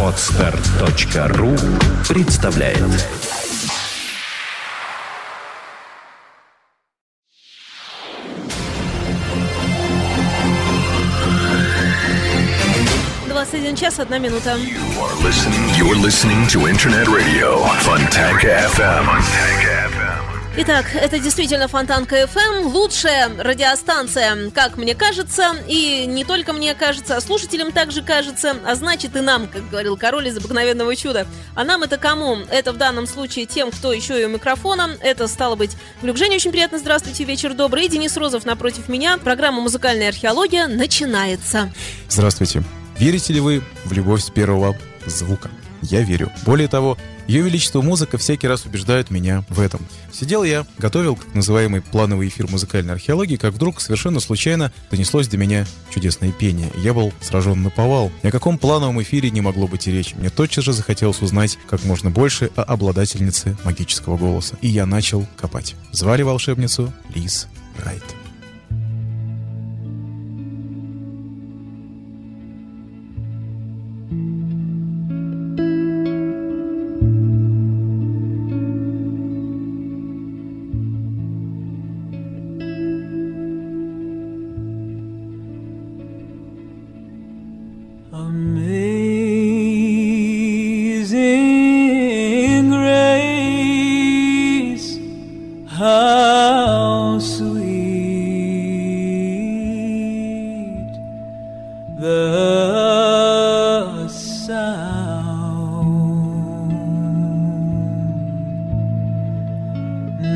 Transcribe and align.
Отстар.ру 0.00 1.56
представляет 2.08 2.78
Двадцать 13.26 13.80
час, 13.80 13.98
одна 13.98 14.18
минута. 14.18 14.54
You're 14.54 15.24
listening, 15.24 15.74
you're 15.76 15.96
listening 15.96 16.46
to 16.48 16.68
Internet 16.68 17.08
Radio 17.08 17.58
Fontanka 17.80 18.68
FM. 18.68 19.83
Итак, 20.56 20.94
это 20.94 21.18
действительно 21.18 21.66
Фонтанка 21.66 22.22
FM, 22.22 22.66
лучшая 22.66 23.28
радиостанция, 23.42 24.52
как 24.52 24.76
мне 24.76 24.94
кажется, 24.94 25.56
и 25.66 26.04
не 26.06 26.24
только 26.24 26.52
мне 26.52 26.74
кажется, 26.74 27.16
а 27.16 27.20
слушателям 27.20 27.72
также 27.72 28.02
кажется, 28.02 28.56
а 28.64 28.76
значит 28.76 29.16
и 29.16 29.20
нам, 29.20 29.48
как 29.48 29.68
говорил 29.68 29.96
король 29.96 30.28
из 30.28 30.36
обыкновенного 30.36 30.94
чуда. 30.94 31.26
А 31.56 31.64
нам 31.64 31.82
это 31.82 31.98
кому? 31.98 32.36
Это 32.52 32.72
в 32.72 32.76
данном 32.76 33.08
случае 33.08 33.46
тем, 33.46 33.72
кто 33.72 33.92
еще 33.92 34.22
и 34.22 34.24
у 34.26 34.28
микрофона. 34.28 34.96
Это 35.00 35.26
стало 35.26 35.56
быть 35.56 35.72
Глюк 36.02 36.16
Женя, 36.16 36.36
очень 36.36 36.52
приятно, 36.52 36.78
здравствуйте, 36.78 37.24
вечер 37.24 37.54
добрый. 37.54 37.86
И 37.86 37.88
Денис 37.88 38.16
Розов 38.16 38.44
напротив 38.44 38.88
меня. 38.88 39.18
Программа 39.18 39.60
«Музыкальная 39.60 40.10
археология» 40.10 40.68
начинается. 40.68 41.72
Здравствуйте. 42.08 42.62
Верите 42.96 43.32
ли 43.32 43.40
вы 43.40 43.60
в 43.84 43.92
любовь 43.92 44.22
с 44.22 44.30
первого 44.30 44.76
звука? 45.04 45.50
Я 45.84 46.02
верю. 46.02 46.30
Более 46.44 46.68
того, 46.68 46.96
ее 47.26 47.42
величество 47.42 47.80
музыка 47.80 48.18
всякий 48.18 48.46
раз 48.46 48.64
убеждает 48.66 49.10
меня 49.10 49.44
в 49.48 49.60
этом. 49.60 49.80
Сидел 50.12 50.44
я, 50.44 50.66
готовил 50.78 51.16
так 51.16 51.34
называемый 51.34 51.80
плановый 51.80 52.28
эфир 52.28 52.50
музыкальной 52.50 52.94
археологии, 52.94 53.36
как 53.36 53.54
вдруг 53.54 53.80
совершенно 53.80 54.20
случайно 54.20 54.72
донеслось 54.90 55.28
до 55.28 55.36
меня 55.36 55.66
чудесное 55.90 56.32
пение. 56.32 56.70
Я 56.76 56.94
был 56.94 57.12
сражен 57.20 57.62
на 57.62 57.70
повал. 57.70 58.10
Ни 58.22 58.28
о 58.28 58.32
каком 58.32 58.58
плановом 58.58 59.00
эфире 59.02 59.30
не 59.30 59.40
могло 59.40 59.66
быть 59.66 59.86
и 59.88 59.92
речи. 59.92 60.14
Мне 60.16 60.30
тотчас 60.30 60.64
же 60.64 60.72
захотелось 60.72 61.22
узнать 61.22 61.58
как 61.68 61.84
можно 61.84 62.10
больше 62.10 62.50
о 62.56 62.62
обладательнице 62.62 63.56
магического 63.64 64.16
голоса. 64.16 64.56
И 64.60 64.68
я 64.68 64.86
начал 64.86 65.26
копать. 65.36 65.74
Звали 65.92 66.22
волшебницу 66.22 66.92
Лиз 67.14 67.48
Райт. 67.78 68.23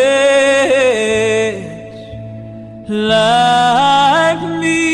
like 2.88 4.42
me. 4.60 4.89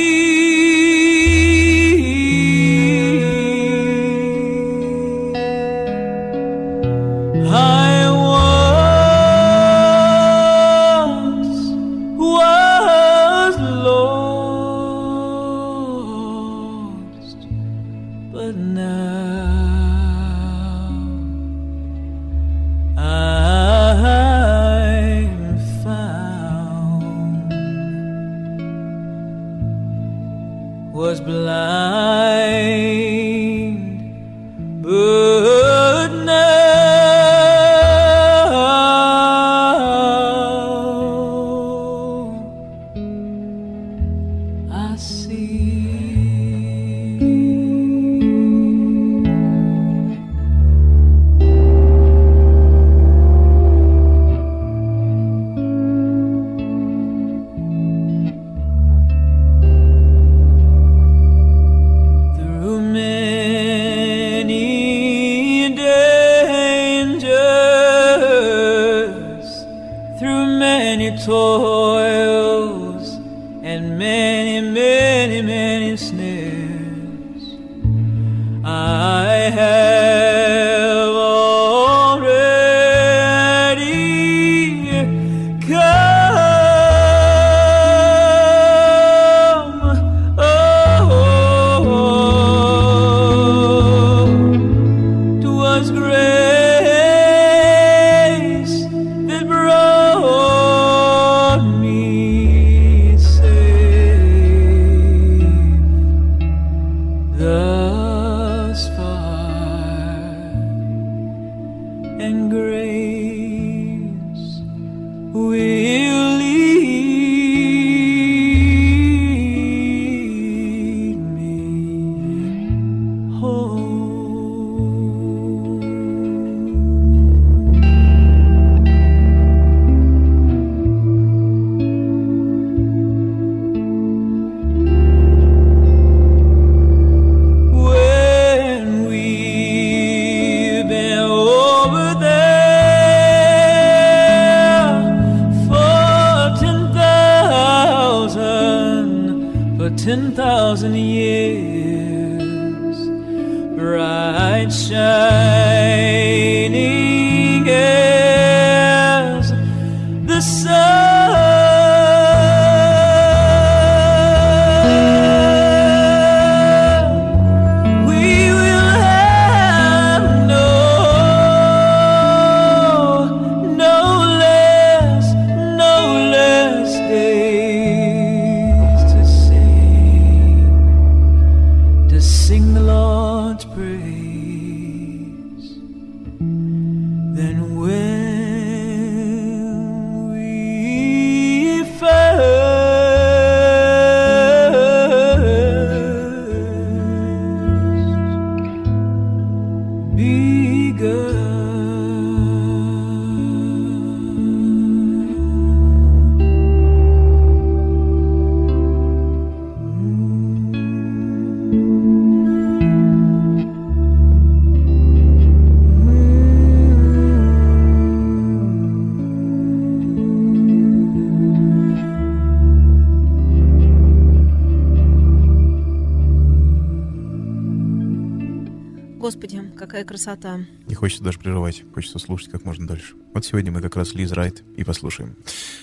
Какая 229.95 230.05
красота. 230.05 230.59
Не 230.87 230.93
хочется 230.93 231.23
даже 231.23 231.39
прерывать, 231.39 231.83
хочется 231.93 232.19
слушать 232.19 232.51
как 232.51 232.65
можно 232.65 232.85
дальше. 232.85 233.13
Вот 233.33 233.45
сегодня 233.45 233.71
мы 233.71 233.81
как 233.81 233.95
раз 233.95 234.13
Лиз 234.13 234.31
Райт 234.33 234.61
и 234.75 234.83
послушаем. 234.83 235.35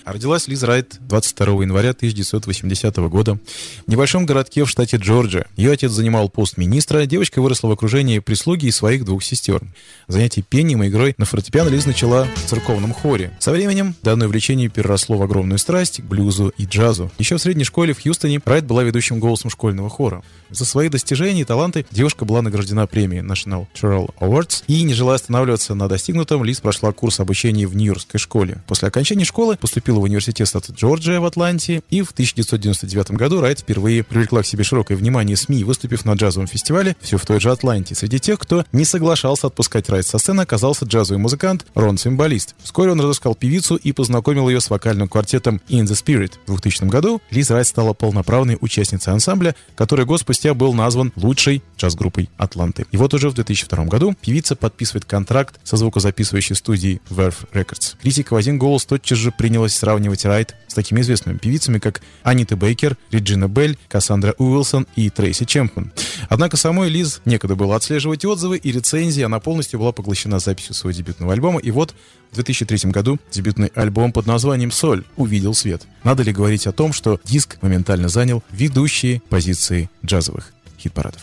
А 0.05 0.13
родилась 0.13 0.47
Лиз 0.47 0.61
Райт 0.61 0.97
22 1.01 1.63
января 1.63 1.91
1980 1.91 2.95
года 3.09 3.39
в 3.85 3.91
небольшом 3.91 4.27
городке 4.27 4.65
в 4.65 4.69
штате 4.69 4.97
Джорджия. 4.97 5.47
Ее 5.55 5.71
отец 5.71 5.91
занимал 5.91 6.29
пост 6.29 6.57
министра, 6.57 7.05
девочка 7.07 7.41
выросла 7.41 7.69
в 7.69 7.71
окружении 7.71 8.19
прислуги 8.19 8.67
и 8.67 8.71
своих 8.71 9.03
двух 9.03 9.23
сестер. 9.23 9.63
Занятие 10.07 10.43
пением 10.43 10.83
и 10.83 10.89
игрой 10.89 11.15
на 11.17 11.25
фортепиано 11.25 11.69
Лиз 11.69 11.87
начала 11.87 12.25
в 12.25 12.45
церковном 12.45 12.93
хоре. 12.93 13.35
Со 13.39 13.51
временем 13.51 13.95
данное 14.03 14.27
увлечение 14.27 14.69
переросло 14.69 15.17
в 15.17 15.23
огромную 15.23 15.57
страсть 15.57 16.01
к 16.01 16.05
блюзу 16.05 16.53
и 16.57 16.65
джазу. 16.65 17.11
Еще 17.17 17.37
в 17.37 17.41
средней 17.41 17.65
школе 17.65 17.93
в 17.93 18.01
Хьюстоне 18.01 18.39
Райт 18.45 18.65
была 18.65 18.83
ведущим 18.83 19.19
голосом 19.19 19.49
школьного 19.49 19.89
хора. 19.89 20.23
За 20.51 20.65
свои 20.65 20.89
достижения 20.89 21.41
и 21.41 21.45
таланты 21.45 21.85
девушка 21.89 22.25
была 22.25 22.43
награждена 22.43 22.85
премией 22.85 23.23
National 23.23 23.67
Choral 23.73 24.02
Awards 24.19 24.63
и, 24.67 24.83
не 24.83 24.93
желая 24.93 25.15
останавливаться 25.15 25.75
на 25.75 25.87
достигнутом, 25.87 26.43
Лиз 26.43 26.59
прошла 26.59 26.91
курс 26.91 27.19
обучения 27.19 27.67
в 27.67 27.75
Нью-Йоркской 27.75 28.19
школе. 28.19 28.63
После 28.67 28.87
окончания 28.87 29.25
школы 29.25 29.57
поступила 29.57 29.99
в 29.99 30.03
университет 30.03 30.47
штата 30.47 30.71
Джорджия 30.73 31.19
в 31.19 31.25
Атланте, 31.25 31.83
и 31.89 32.01
в 32.01 32.11
1999 32.11 33.11
году 33.11 33.41
Райт 33.41 33.59
впервые 33.59 34.03
привлекла 34.03 34.43
к 34.43 34.45
себе 34.45 34.63
широкое 34.63 34.97
внимание 34.97 35.37
СМИ, 35.37 35.63
выступив 35.63 36.05
на 36.05 36.13
джазовом 36.13 36.47
фестивале 36.47 36.95
все 37.01 37.17
в 37.17 37.25
той 37.25 37.39
же 37.39 37.51
Атланте. 37.51 37.95
Среди 37.95 38.19
тех, 38.19 38.39
кто 38.39 38.65
не 38.71 38.85
соглашался 38.85 39.47
отпускать 39.47 39.89
Райт 39.89 40.05
со 40.05 40.17
сцены, 40.17 40.41
оказался 40.41 40.85
джазовый 40.85 41.21
музыкант 41.21 41.65
Рон 41.75 41.97
Цимбалист. 41.97 42.55
Вскоре 42.63 42.91
он 42.91 43.01
разыскал 43.01 43.35
певицу 43.35 43.75
и 43.75 43.91
познакомил 43.91 44.49
ее 44.49 44.61
с 44.61 44.69
вокальным 44.69 45.07
квартетом 45.07 45.61
In 45.69 45.83
the 45.83 45.93
Spirit. 45.93 46.33
В 46.45 46.55
2000 46.61 46.85
году 46.85 47.21
Лиз 47.31 47.49
Райт 47.49 47.67
стала 47.67 47.93
полноправной 47.93 48.57
участницей 48.59 49.13
ансамбля, 49.13 49.55
который 49.75 50.05
год 50.05 50.21
спустя 50.21 50.53
был 50.53 50.73
назван 50.73 51.11
лучшей 51.15 51.63
джаз-группой 51.77 52.29
Атланты. 52.37 52.85
И 52.91 52.97
вот 52.97 53.13
уже 53.13 53.29
в 53.29 53.33
2002 53.33 53.85
году 53.85 53.92
певица 54.21 54.55
подписывает 54.55 55.05
контракт 55.05 55.59
со 55.63 55.77
звукозаписывающей 55.77 56.55
студией 56.55 57.01
Verve 57.09 57.47
Records. 57.53 57.95
Критика 58.01 58.33
в 58.33 58.37
один 58.37 58.57
голос 58.57 58.85
тотчас 58.85 59.17
же 59.17 59.31
принялась 59.31 59.75
сравнивать 59.75 60.25
Райт 60.25 60.55
с 60.67 60.73
такими 60.73 61.01
известными 61.01 61.37
певицами, 61.37 61.79
как 61.79 62.01
Анита 62.23 62.55
Бейкер, 62.55 62.97
Реджина 63.11 63.47
Белль, 63.47 63.77
Кассандра 63.87 64.33
Уилсон 64.37 64.87
и 64.95 65.09
Трейси 65.09 65.45
Чемпман. 65.45 65.91
Однако 66.29 66.57
самой 66.57 66.89
Лиз 66.89 67.21
некогда 67.25 67.55
было 67.55 67.75
отслеживать 67.75 68.25
отзывы 68.25 68.57
и 68.57 68.71
рецензии, 68.71 69.21
она 69.21 69.39
полностью 69.39 69.79
была 69.79 69.91
поглощена 69.91 70.39
записью 70.39 70.73
своего 70.73 70.97
дебютного 70.97 71.33
альбома, 71.33 71.59
и 71.59 71.71
вот 71.71 71.93
в 72.31 72.35
2003 72.35 72.89
году 72.89 73.19
дебютный 73.31 73.71
альбом 73.75 74.11
под 74.11 74.25
названием 74.25 74.71
«Соль» 74.71 75.03
увидел 75.17 75.53
свет. 75.53 75.83
Надо 76.03 76.23
ли 76.23 76.33
говорить 76.33 76.65
о 76.65 76.71
том, 76.71 76.91
что 76.91 77.19
диск 77.23 77.57
моментально 77.61 78.09
занял 78.09 78.43
ведущие 78.51 79.21
позиции 79.29 79.89
джазовых 80.03 80.51
хит-парадов? 80.79 81.21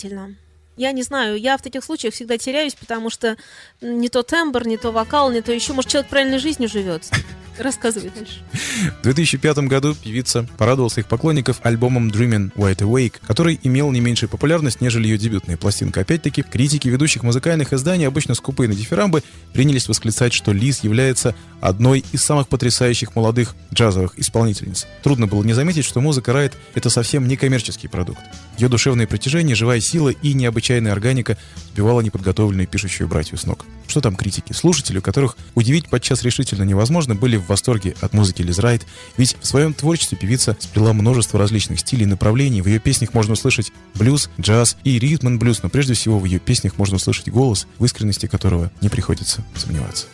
Удивительно. 0.00 0.34
Я 0.76 0.92
не 0.92 1.02
знаю, 1.02 1.38
я 1.38 1.58
в 1.58 1.62
таких 1.62 1.84
случаях 1.84 2.14
всегда 2.14 2.38
теряюсь, 2.38 2.74
потому 2.74 3.10
что 3.10 3.36
не 3.82 4.08
то 4.08 4.22
тембр, 4.22 4.66
не 4.66 4.78
то 4.78 4.92
вокал, 4.92 5.30
не 5.30 5.42
то 5.42 5.52
еще. 5.52 5.74
Может, 5.74 5.90
человек 5.90 6.10
правильной 6.10 6.38
жизнью 6.38 6.68
живет. 6.68 7.10
Рассказывай 7.58 8.10
дальше. 8.14 8.42
В 9.00 9.02
2005 9.02 9.58
году 9.60 9.94
певица 9.94 10.46
порадовала 10.56 10.88
своих 10.88 11.08
поклонников 11.08 11.58
альбомом 11.62 12.08
Dreamin' 12.08 12.52
Wide 12.54 12.78
Awake, 12.78 13.14
который 13.26 13.58
имел 13.62 13.90
не 13.90 14.00
меньшую 14.00 14.30
популярность, 14.30 14.80
нежели 14.80 15.08
ее 15.08 15.18
дебютная 15.18 15.56
пластинка. 15.56 16.00
Опять-таки, 16.00 16.42
критики 16.42 16.88
ведущих 16.88 17.22
музыкальных 17.22 17.72
изданий, 17.72 18.06
обычно 18.06 18.34
скупые 18.34 18.68
на 18.68 18.74
дифирамбы, 18.74 19.22
принялись 19.52 19.88
восклицать, 19.88 20.32
что 20.32 20.52
Лиз 20.52 20.80
является 20.82 21.34
одной 21.60 22.04
из 22.12 22.22
самых 22.22 22.48
потрясающих 22.48 23.14
молодых 23.14 23.54
джазовых 23.72 24.18
исполнительниц. 24.18 24.86
Трудно 25.02 25.26
было 25.26 25.42
не 25.44 25.52
заметить, 25.52 25.84
что 25.84 26.00
музыка 26.00 26.32
Райт— 26.32 26.54
это 26.74 26.90
совсем 26.90 27.28
не 27.28 27.36
коммерческий 27.36 27.88
продукт. 27.88 28.20
Ее 28.58 28.68
душевное 28.68 29.06
притяжение, 29.06 29.54
живая 29.54 29.80
сила 29.80 30.10
и 30.10 30.32
необычайная 30.32 30.92
органика 30.92 31.36
сбивала 31.72 32.00
неподготовленную 32.00 32.66
пишущую 32.66 33.08
братью 33.08 33.38
с 33.38 33.46
ног. 33.46 33.64
Что 33.88 34.00
там 34.00 34.16
критики? 34.16 34.52
Слушатели, 34.52 35.00
которых 35.00 35.36
удивить 35.54 35.88
подчас 35.88 36.22
решительно 36.22 36.62
невозможно, 36.62 37.14
были 37.14 37.36
в 37.36 37.46
восторге 37.50 37.94
от 38.00 38.14
музыки 38.14 38.42
Лиз 38.42 38.58
Райт, 38.58 38.86
ведь 39.16 39.36
в 39.40 39.46
своем 39.46 39.74
творчестве 39.74 40.16
певица 40.16 40.56
сплела 40.58 40.92
множество 40.92 41.38
различных 41.38 41.80
стилей 41.80 42.04
и 42.04 42.06
направлений. 42.06 42.62
В 42.62 42.66
ее 42.66 42.78
песнях 42.78 43.12
можно 43.12 43.34
услышать 43.34 43.72
блюз, 43.94 44.30
джаз 44.40 44.76
и 44.84 44.98
ритм 44.98 45.38
блюз, 45.38 45.62
но 45.62 45.68
прежде 45.68 45.94
всего 45.94 46.18
в 46.18 46.24
ее 46.24 46.38
песнях 46.38 46.78
можно 46.78 46.96
услышать 46.96 47.28
голос, 47.28 47.66
в 47.78 47.84
искренности 47.84 48.26
которого 48.26 48.70
не 48.80 48.88
приходится 48.88 49.44
сомневаться. 49.54 50.06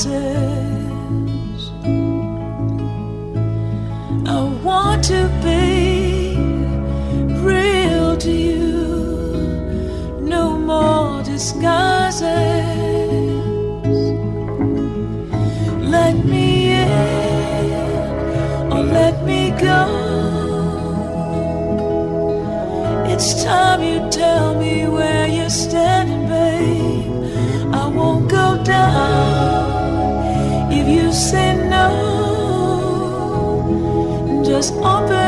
hacer. 0.00 0.49
Open 34.82 35.19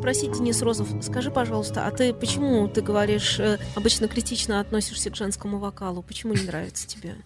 спросить, 0.00 0.32
Денис 0.32 0.62
Розов, 0.62 0.88
скажи, 1.02 1.30
пожалуйста, 1.30 1.86
а 1.86 1.90
ты 1.90 2.14
почему, 2.14 2.66
ты 2.68 2.80
говоришь, 2.80 3.38
э, 3.38 3.58
обычно 3.74 4.08
критично 4.08 4.58
относишься 4.58 5.10
к 5.10 5.16
женскому 5.16 5.58
вокалу? 5.58 6.00
Почему 6.00 6.32
не 6.32 6.42
нравится 6.42 6.88
тебе? 6.88 7.16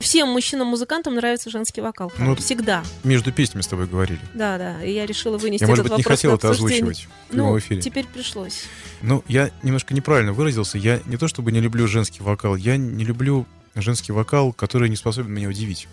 Всем 0.00 0.30
мужчинам-музыкантам 0.30 1.14
нравится 1.14 1.50
женский 1.50 1.82
вокал. 1.82 2.12
Ну, 2.18 2.34
Всегда. 2.34 2.82
Между 3.04 3.30
песнями 3.30 3.62
с 3.62 3.68
тобой 3.68 3.86
говорили. 3.86 4.18
Да, 4.34 4.58
да. 4.58 4.82
И 4.82 4.92
я 4.92 5.06
решила 5.06 5.38
вынести 5.38 5.62
Я, 5.62 5.68
может 5.68 5.86
этот 5.86 5.92
быть, 5.92 5.98
не 5.98 6.02
вопрос 6.02 6.18
хотел 6.18 6.32
на 6.32 6.34
это 6.36 6.50
озвучивать 6.50 7.06
в 7.28 7.30
прямом 7.30 7.52
Ну, 7.52 7.58
эфире. 7.60 7.80
теперь 7.80 8.06
пришлось. 8.06 8.64
Ну, 9.02 9.22
я 9.28 9.52
немножко 9.62 9.94
неправильно 9.94 10.32
выразился. 10.32 10.78
Я 10.78 11.00
не 11.06 11.16
то 11.16 11.28
чтобы 11.28 11.52
не 11.52 11.60
люблю 11.60 11.86
женский 11.86 12.24
вокал, 12.24 12.56
я 12.56 12.76
не 12.76 13.04
люблю 13.04 13.46
женский 13.76 14.10
вокал, 14.10 14.52
который 14.52 14.88
не 14.88 14.96
способен 14.96 15.32
меня 15.32 15.48
удивить. 15.48 15.86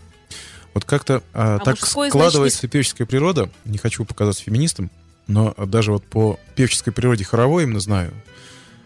Вот 0.74 0.84
как-то 0.86 1.22
а, 1.32 1.58
А 1.58 1.60
так 1.60 1.80
мужской, 1.80 2.10
складывается 2.10 2.68
певческая 2.68 3.06
природа. 3.06 3.52
Не 3.66 3.78
хочу 3.78 4.04
показаться 4.04 4.42
феминистом, 4.42 4.90
но 5.28 5.54
даже 5.58 5.92
вот 5.92 6.06
по 6.06 6.40
певческой 6.56 6.92
природе 6.92 7.24
хоровой 7.24 7.64
именно 7.64 7.80
знаю, 7.80 8.14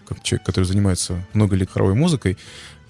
как 0.08 0.24
человек, 0.24 0.46
который 0.46 0.65
занимается 0.65 1.25
много 1.34 1.56
лет 1.56 1.70
хоровой 1.72 1.96
музыкой, 1.96 2.38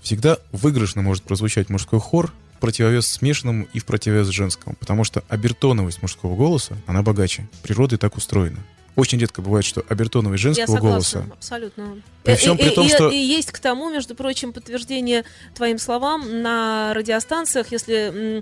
всегда 0.01 0.37
выигрышно 0.51 1.01
может 1.01 1.23
прозвучать 1.23 1.69
мужской 1.69 1.99
хор 1.99 2.31
в 2.55 2.59
противовес 2.59 3.07
смешанному 3.07 3.67
и 3.73 3.79
в 3.79 3.85
противовес 3.85 4.27
женскому. 4.27 4.75
Потому 4.79 5.03
что 5.03 5.23
обертоновость 5.27 6.01
мужского 6.01 6.35
голоса, 6.35 6.77
она 6.85 7.01
богаче. 7.01 7.47
Природой 7.63 7.97
так 7.97 8.17
устроена. 8.17 8.59
Очень 8.97 9.19
редко 9.19 9.43
бывает, 9.43 9.63
что 9.63 9.85
обертоновость 9.89 10.43
Я 10.43 10.49
женского 10.55 10.75
согласна, 10.77 11.19
голоса 11.19 11.33
абсолютно. 11.33 12.01
При 12.23 12.33
всем 12.35 12.55
и, 12.55 12.63
при 12.63 12.69
том, 12.71 12.87
и- 12.87 12.89
что- 12.89 13.09
и 13.09 13.15
есть 13.15 13.51
к 13.51 13.59
тому, 13.59 13.91
между 13.91 14.15
прочим, 14.15 14.51
подтверждение 14.51 15.23
твоим 15.53 15.77
словам 15.77 16.41
на 16.41 16.93
радиостанциях. 16.95 17.71
Если 17.71 18.41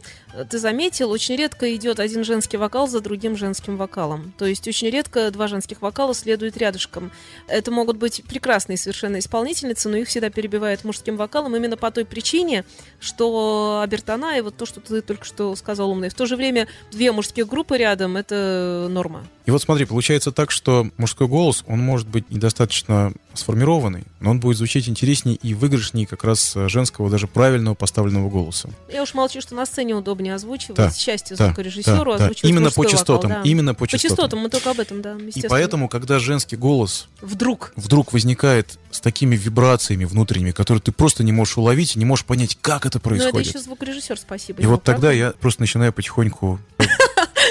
ты 0.49 0.57
заметил, 0.57 1.11
очень 1.11 1.35
редко 1.35 1.75
идет 1.75 1.99
один 1.99 2.23
женский 2.23 2.55
вокал 2.55 2.87
за 2.87 3.01
другим 3.01 3.35
женским 3.35 3.75
вокалом. 3.75 4.33
То 4.37 4.45
есть 4.45 4.65
очень 4.65 4.89
редко 4.89 5.29
два 5.29 5.49
женских 5.49 5.81
вокала 5.81 6.15
следуют 6.15 6.55
рядышком. 6.55 7.11
Это 7.49 7.69
могут 7.69 7.97
быть 7.97 8.23
прекрасные 8.25 8.77
совершенно 8.77 9.19
исполнительницы, 9.19 9.89
но 9.89 9.97
их 9.97 10.07
всегда 10.07 10.29
перебивают 10.29 10.85
мужским 10.85 11.17
вокалом 11.17 11.53
именно 11.57 11.75
по 11.75 11.91
той 11.91 12.05
причине, 12.05 12.63
что 13.01 13.81
обертона 13.83 14.37
и 14.37 14.41
вот 14.41 14.55
то, 14.55 14.65
что 14.65 14.79
ты 14.79 15.01
только 15.01 15.25
что 15.25 15.53
сказал 15.57 15.91
умный. 15.91 16.07
В 16.07 16.13
то 16.13 16.25
же 16.25 16.37
время 16.37 16.69
две 16.91 17.11
мужские 17.11 17.45
группы 17.45 17.77
рядом— 17.77 18.15
это 18.17 18.87
норма. 18.89 19.27
И 19.45 19.51
вот 19.51 19.61
смотри, 19.61 19.85
получается 19.85 20.31
так, 20.31 20.49
что 20.49 20.87
мужской 20.97 21.27
голос, 21.27 21.63
он 21.67 21.79
может 21.79 22.07
быть 22.07 22.29
недостаточно 22.31 23.13
сформированный, 23.35 24.03
но 24.19 24.31
он 24.31 24.39
будет 24.39 24.57
звучать 24.57 24.87
интереснее 24.89 25.35
и 25.35 25.53
выигрышнее 25.53 26.07
как 26.07 26.23
раз 26.23 26.55
э, 26.55 26.67
женского, 26.67 27.09
даже 27.11 27.27
правильного 27.27 27.75
поставленного 27.75 28.29
голоса. 28.29 28.69
Я 28.91 29.03
уж 29.03 29.13
молчу, 29.13 29.41
что 29.41 29.53
на 29.53 29.65
сцене 29.65 29.93
удобнее 29.93 30.33
озвучивать. 30.35 30.77
Да, 30.77 30.89
Счастье 30.91 31.35
да, 31.35 31.47
звукорежиссеру 31.47 32.11
да, 32.13 32.17
да. 32.17 32.23
озвучивать 32.25 32.49
Именно 32.49 32.71
по 32.71 32.85
частотам, 32.85 33.29
вокал, 33.29 33.43
да. 33.43 33.49
именно 33.49 33.73
по 33.75 33.81
По 33.81 33.87
частотам. 33.87 34.15
частотам, 34.17 34.39
мы 34.39 34.49
только 34.49 34.71
об 34.71 34.79
этом, 34.79 35.01
да, 35.01 35.15
И 35.35 35.47
поэтому, 35.47 35.89
когда 35.89 36.17
женский 36.19 36.55
голос 36.55 37.07
Вдруг. 37.21 37.73
вдруг 37.75 38.13
возникает 38.13 38.79
с 38.89 38.99
такими 39.01 39.35
вибрациями 39.35 40.05
внутренними, 40.05 40.51
которые 40.51 40.81
ты 40.81 40.91
просто 40.91 41.23
не 41.23 41.33
можешь 41.33 41.57
уловить 41.57 41.95
и 41.95 41.99
не 41.99 42.05
можешь 42.05 42.25
понять, 42.25 42.57
как 42.61 42.85
это 42.85 42.99
Но 43.03 43.09
Ну, 43.09 43.15
это 43.15 43.23
происходит. 43.23 43.47
еще 43.49 43.59
звукорежиссер, 43.59 44.17
спасибо. 44.17 44.61
И 44.61 44.65
вот 44.65 44.81
тогда 44.83 45.07
правда? 45.09 45.17
я 45.17 45.31
просто 45.33 45.61
начинаю 45.61 45.91
потихоньку 45.93 46.59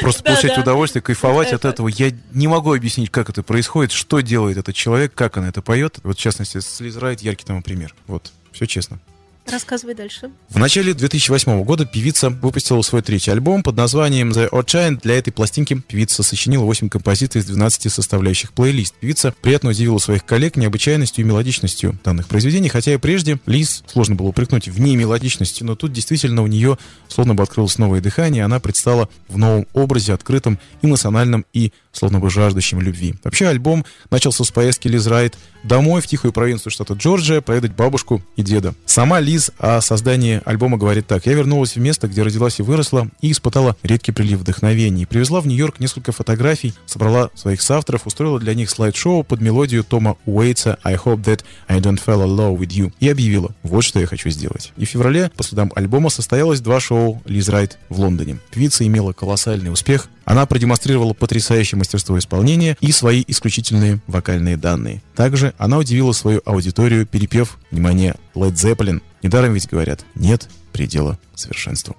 просто 0.00 0.22
получать 0.22 0.58
удовольствие, 0.58 1.02
кайфовать 1.02 1.48
от 1.48 1.60
Это- 1.60 1.68
этого. 1.68 1.88
Я 1.88 2.12
не 2.32 2.48
могу 2.48 2.74
объяснить, 2.74 3.10
как 3.10 3.30
это 3.30 3.42
происходит, 3.42 3.92
что 3.92 4.20
делает 4.20 4.56
этот 4.56 4.74
человек, 4.74 5.14
как 5.14 5.36
она 5.36 5.48
это 5.48 5.62
поет. 5.62 5.98
Вот, 6.02 6.16
в 6.18 6.20
частности, 6.20 6.60
с 6.60 6.80
Лиз 6.80 6.96
Райт 6.96 7.20
яркий 7.22 7.44
тому 7.44 7.62
пример. 7.62 7.94
Вот, 8.06 8.32
все 8.52 8.66
честно. 8.66 8.98
Рассказывай 9.46 9.94
дальше. 9.94 10.30
В 10.48 10.58
начале 10.58 10.94
2008 10.94 11.64
года 11.64 11.84
певица 11.84 12.30
выпустила 12.30 12.80
свой 12.82 13.02
третий 13.02 13.30
альбом 13.30 13.62
под 13.62 13.76
названием 13.76 14.30
The 14.30 14.48
Ocean. 14.50 14.98
Для 15.02 15.18
этой 15.18 15.32
пластинки 15.32 15.74
певица 15.74 16.22
сочинила 16.22 16.64
8 16.64 16.88
композиций 16.88 17.40
из 17.40 17.44
12 17.46 17.92
составляющих 17.92 18.52
плейлист. 18.52 18.94
Певица 18.94 19.34
приятно 19.42 19.70
удивила 19.70 19.98
своих 19.98 20.24
коллег 20.24 20.56
необычайностью 20.56 21.24
и 21.24 21.28
мелодичностью 21.28 21.98
данных 22.02 22.26
произведений, 22.28 22.68
хотя 22.68 22.94
и 22.94 22.96
прежде 22.96 23.38
Лиз 23.46 23.84
сложно 23.86 24.14
было 24.14 24.28
упрекнуть 24.28 24.68
в 24.68 24.80
немелодичности, 24.80 25.62
но 25.62 25.76
тут 25.76 25.92
действительно 25.92 26.42
у 26.42 26.46
нее 26.46 26.78
словно 27.08 27.34
бы 27.34 27.42
открылось 27.42 27.78
новое 27.78 28.00
дыхание, 28.00 28.44
она 28.44 28.60
предстала 28.60 29.08
в 29.28 29.36
новом 29.36 29.66
образе, 29.74 30.14
открытом, 30.14 30.58
эмоциональном 30.82 31.44
и 31.52 31.72
словно 31.92 32.18
бы 32.18 32.30
жаждущим 32.30 32.80
любви. 32.80 33.14
Вообще 33.22 33.46
альбом 33.46 33.84
начался 34.10 34.44
с 34.44 34.50
поездки 34.50 34.88
Лиз 34.88 35.06
Райт 35.06 35.36
домой 35.62 36.00
в 36.00 36.06
тихую 36.06 36.32
провинцию 36.32 36.72
штата 36.72 36.94
Джорджия 36.94 37.40
проведать 37.40 37.74
бабушку 37.74 38.22
и 38.36 38.42
деда. 38.42 38.74
Сама 38.86 39.20
Лиз 39.20 39.33
о 39.58 39.80
создании 39.80 40.40
альбома 40.44 40.76
говорит 40.76 41.06
так. 41.06 41.26
«Я 41.26 41.34
вернулась 41.34 41.76
в 41.76 41.80
место, 41.80 42.08
где 42.08 42.22
родилась 42.22 42.58
и 42.58 42.62
выросла, 42.62 43.08
и 43.20 43.32
испытала 43.32 43.76
редкий 43.82 44.12
прилив 44.12 44.40
вдохновения. 44.40 45.06
Привезла 45.06 45.40
в 45.40 45.46
Нью-Йорк 45.46 45.80
несколько 45.80 46.12
фотографий, 46.12 46.74
собрала 46.86 47.30
своих 47.34 47.62
соавторов, 47.62 48.06
устроила 48.06 48.38
для 48.38 48.54
них 48.54 48.70
слайд-шоу 48.70 49.24
под 49.24 49.40
мелодию 49.40 49.84
Тома 49.84 50.16
Уэйтса 50.26 50.78
«I 50.82 50.94
hope 50.94 51.24
that 51.24 51.44
I 51.68 51.80
don't 51.80 52.00
fall 52.04 52.24
in 52.24 52.36
love 52.36 52.58
with 52.58 52.68
you» 52.68 52.92
и 53.00 53.08
объявила 53.08 53.54
«Вот 53.62 53.82
что 53.82 54.00
я 54.00 54.06
хочу 54.06 54.30
сделать». 54.30 54.72
И 54.76 54.84
в 54.84 54.88
феврале, 54.88 55.30
по 55.36 55.42
следам 55.42 55.72
альбома, 55.74 56.10
состоялось 56.10 56.60
два 56.60 56.80
шоу 56.80 57.22
Лиз 57.24 57.48
Райт 57.48 57.78
в 57.88 58.00
Лондоне. 58.00 58.38
Певица 58.50 58.86
имела 58.86 59.12
колоссальный 59.12 59.72
успех, 59.72 60.08
она 60.24 60.46
продемонстрировала 60.46 61.14
потрясающее 61.14 61.78
мастерство 61.78 62.18
исполнения 62.18 62.76
и 62.80 62.92
свои 62.92 63.24
исключительные 63.26 64.00
вокальные 64.06 64.56
данные. 64.56 65.02
Также 65.14 65.54
она 65.58 65.78
удивила 65.78 66.12
свою 66.12 66.40
аудиторию, 66.44 67.06
перепев, 67.06 67.58
внимание, 67.70 68.14
Led 68.34 68.54
Zeppelin. 68.54 69.02
Недаром 69.22 69.54
ведь 69.54 69.68
говорят, 69.68 70.04
нет 70.14 70.48
предела 70.72 71.18
совершенству. 71.34 71.96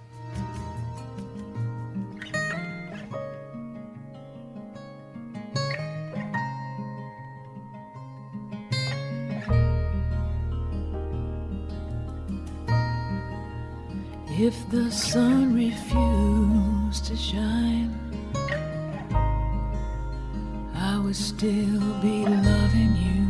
If 14.37 14.69
the 14.69 14.91
sun 14.91 15.55
refused 15.55 17.05
to 17.05 17.15
shine, 17.15 17.54
would 21.05 21.15
still 21.15 21.79
be 22.01 22.25
loving 22.25 22.95
you. 23.05 23.21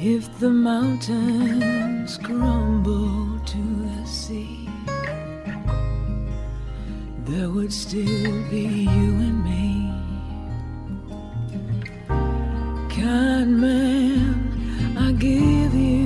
If 0.00 0.38
the 0.38 0.48
mountains 0.48 2.16
crumble 2.16 3.38
to 3.38 3.62
the 3.84 4.06
sea, 4.06 4.66
there 7.26 7.50
would 7.50 7.70
still 7.70 8.32
be 8.48 8.66
you 8.96 9.08
and 9.28 9.44
me. 9.44 9.92
Kind 12.88 13.60
man, 13.60 14.96
I 14.96 15.12
give 15.12 15.74
you 15.74 16.05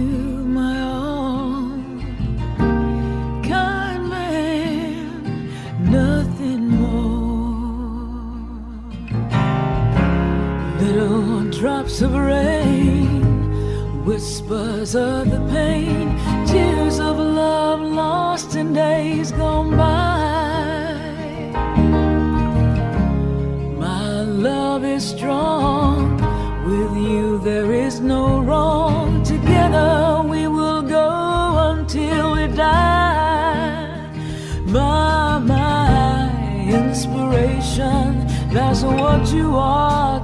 drops 11.60 12.00
of 12.00 12.14
rain, 12.14 14.02
whispers 14.06 14.94
of 14.94 15.30
the 15.30 15.38
pain, 15.50 16.08
tears 16.46 16.98
of 16.98 17.18
love 17.18 17.82
lost 17.82 18.54
in 18.56 18.72
days 18.72 19.30
gone 19.30 19.76
by. 19.76 20.94
My 23.78 24.22
love 24.22 24.84
is 24.86 25.06
strong. 25.06 26.16
With 26.64 26.96
you 26.96 27.38
there 27.44 27.70
is 27.74 28.00
no 28.00 28.40
wrong. 28.40 29.22
Together 29.22 30.22
we 30.26 30.48
will 30.48 30.80
go 30.80 31.72
until 31.72 32.36
we 32.36 32.46
die. 32.56 34.08
My, 34.64 35.38
my 35.38 36.64
inspiration, 36.70 38.26
that's 38.50 38.82
what 38.82 39.30
you 39.30 39.56
are 39.56 40.19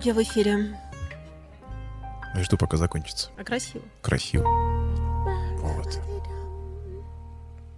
Археология 0.00 0.14
в 0.14 0.22
эфире. 0.22 0.78
Я 2.34 2.44
жду, 2.44 2.56
пока 2.56 2.78
закончится. 2.78 3.28
А 3.36 3.44
красиво. 3.44 3.82
Красиво. 4.00 4.44
Вот. 5.58 6.00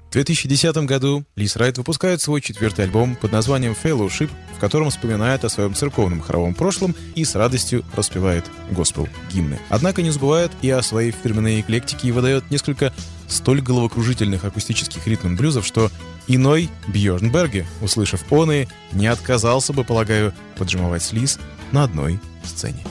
В 0.08 0.12
2010 0.12 0.76
году 0.86 1.24
Лис 1.34 1.56
Райт 1.56 1.78
выпускает 1.78 2.20
свой 2.20 2.40
четвертый 2.40 2.84
альбом 2.84 3.16
под 3.16 3.32
названием 3.32 3.72
Fellowship, 3.72 4.30
в 4.56 4.60
котором 4.60 4.90
вспоминает 4.90 5.44
о 5.44 5.48
своем 5.48 5.74
церковном 5.74 6.20
хоровом 6.20 6.54
прошлом 6.54 6.94
и 7.16 7.24
с 7.24 7.34
радостью 7.34 7.82
распевает 7.96 8.44
госпел 8.70 9.08
гимны. 9.32 9.58
Однако 9.68 10.02
не 10.02 10.10
забывает 10.10 10.52
и 10.60 10.70
о 10.70 10.82
своей 10.82 11.10
фирменной 11.10 11.60
эклектике 11.60 12.08
и 12.08 12.12
выдает 12.12 12.48
несколько 12.52 12.92
столь 13.26 13.62
головокружительных 13.62 14.44
акустических 14.44 15.04
ритм 15.08 15.34
блюзов, 15.34 15.66
что 15.66 15.90
иной 16.28 16.68
Бьорн 16.86 17.32
Берге, 17.32 17.66
услышав 17.80 18.22
он 18.30 18.52
и, 18.52 18.66
не 18.92 19.08
отказался 19.08 19.72
бы, 19.72 19.82
полагаю, 19.82 20.32
поджимовать 20.56 21.02
слиз 21.02 21.40
на 21.72 21.84
одной 21.84 22.20
сцене. 22.44 22.84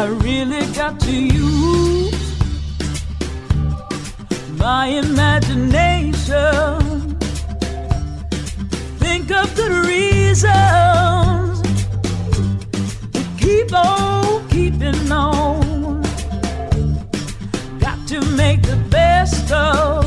I 0.00 0.06
really 0.22 0.64
got 0.74 1.00
to 1.00 1.10
use 1.10 2.14
my 4.56 4.86
imagination. 4.86 7.18
Think 9.00 9.32
of 9.32 9.52
good 9.56 9.72
reasons 9.86 10.87
keeping 14.78 15.10
on. 15.12 16.02
Got 17.80 18.06
to 18.08 18.20
make 18.36 18.62
the 18.62 18.76
best 18.90 19.50
of 19.52 19.97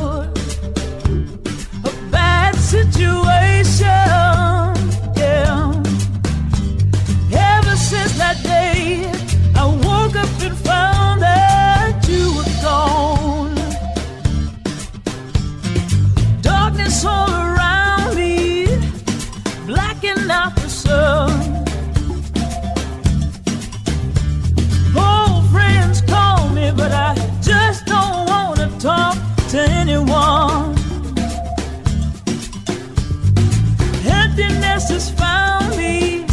found 35.10 35.76
me 35.78 36.24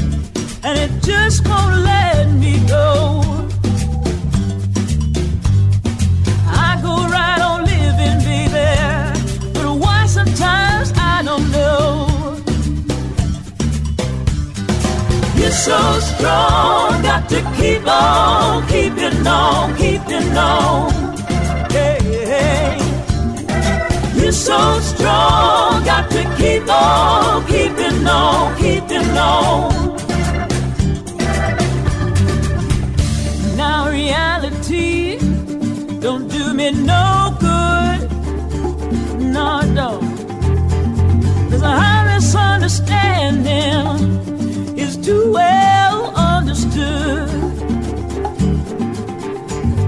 and 0.62 0.78
it 0.78 0.90
just 1.02 1.46
won't 1.48 1.76
let 1.76 2.28
me 2.34 2.58
go. 2.66 3.22
I 6.46 6.78
go 6.82 6.94
right 7.08 7.40
on 7.40 7.64
living, 7.64 8.18
baby, 8.28 9.52
but 9.54 9.74
why 9.82 10.06
sometimes 10.06 10.92
I 10.96 11.22
don't 11.24 11.50
know. 11.50 12.06
You're 15.36 15.50
so 15.50 16.00
strong, 16.00 17.02
got 17.02 17.28
to 17.30 17.40
keep 17.56 17.86
on, 17.86 18.66
keeping 18.68 19.26
on, 19.26 19.76
keeping 19.76 20.36
on. 20.36 21.17
You're 24.28 24.34
so 24.34 24.60
strong, 24.80 25.84
got 25.84 26.10
to 26.10 26.22
keep 26.36 26.68
on, 26.68 27.46
keeping 27.46 28.06
on, 28.06 28.54
keeping 28.58 29.16
on. 29.16 29.96
Now 33.56 33.88
reality 33.88 35.16
don't 36.00 36.28
do 36.28 36.52
me 36.52 36.72
no 36.72 37.34
good. 37.40 38.10
No, 39.18 39.62
don't. 39.74 40.04
There's 41.48 41.62
a 41.62 41.70
high 41.70 42.14
misunderstanding 42.14 44.76
is 44.76 44.98
too 44.98 45.32
well 45.32 46.14
understood. 46.14 47.30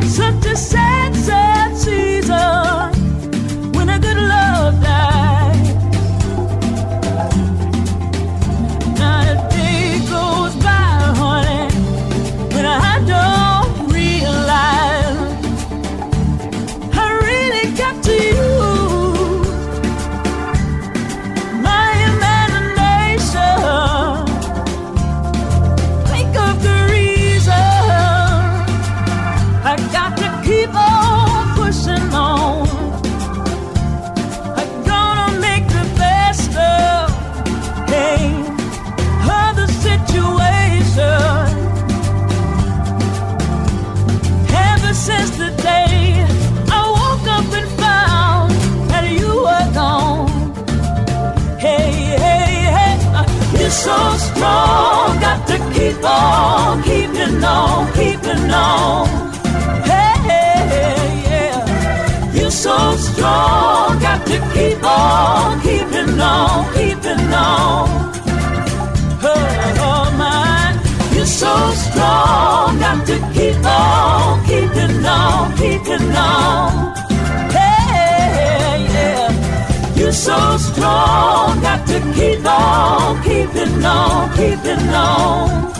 Such 0.09 0.47
a 0.47 0.57
sad, 0.57 1.15
sad 1.15 1.60
Oh, 56.03 56.07
on, 56.07 56.83
keeping 56.83 57.45
on, 57.45 57.93
keeping 57.93 58.51
on. 58.51 59.07
Hey, 59.85 60.17
hey, 60.29 61.23
yeah. 61.29 62.33
You're 62.33 62.51
so 62.51 62.97
strong. 62.97 63.99
Got 64.01 64.27
to 64.27 64.39
keep 64.55 64.83
on, 64.83 65.61
keeping 65.61 66.21
on, 66.21 66.73
keeping 66.75 67.35
on. 67.35 67.89
Oh, 69.23 69.37
oh, 69.87 70.15
my. 70.17 70.61
You're 71.15 71.27
so 71.27 71.55
strong, 71.73 72.79
got 72.79 73.07
to 73.07 73.17
keep 73.35 73.63
on, 73.63 74.45
keeping 74.47 75.05
on, 75.05 75.57
keeping 75.59 76.17
on. 76.17 76.95
Hey, 77.51 78.87
yeah. 78.95 79.95
You're 79.97 80.13
so 80.13 80.57
strong, 80.57 81.61
got 81.61 81.87
to 81.89 82.01
keep 82.15 82.45
on, 82.47 83.23
keeping 83.23 83.85
on, 83.85 84.31
keeping 84.37 84.89
on. 84.89 85.80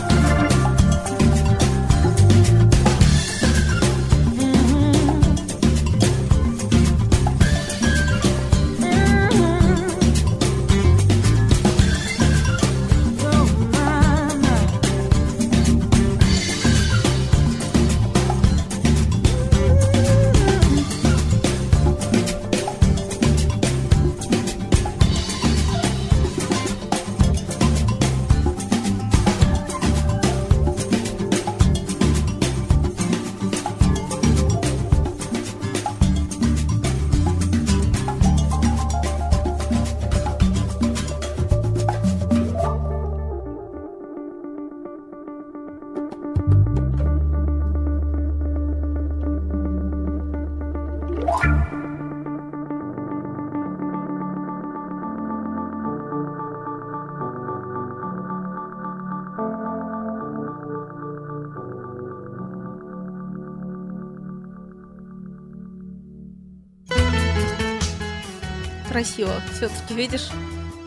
Красиво. 69.21 69.41
Все-таки, 69.53 69.93
видишь, 69.93 70.29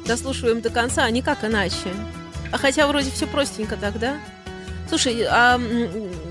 дослушиваем 0.07 0.61
до 0.61 0.71
конца, 0.71 1.05
а 1.05 1.11
никак 1.11 1.45
иначе. 1.45 1.95
А 2.53 2.59
хотя 2.59 2.87
вроде 2.87 3.11
все 3.11 3.27
простенько 3.27 3.77
тогда. 3.77 4.19
Слушай, 4.89 5.25
а 5.29 5.59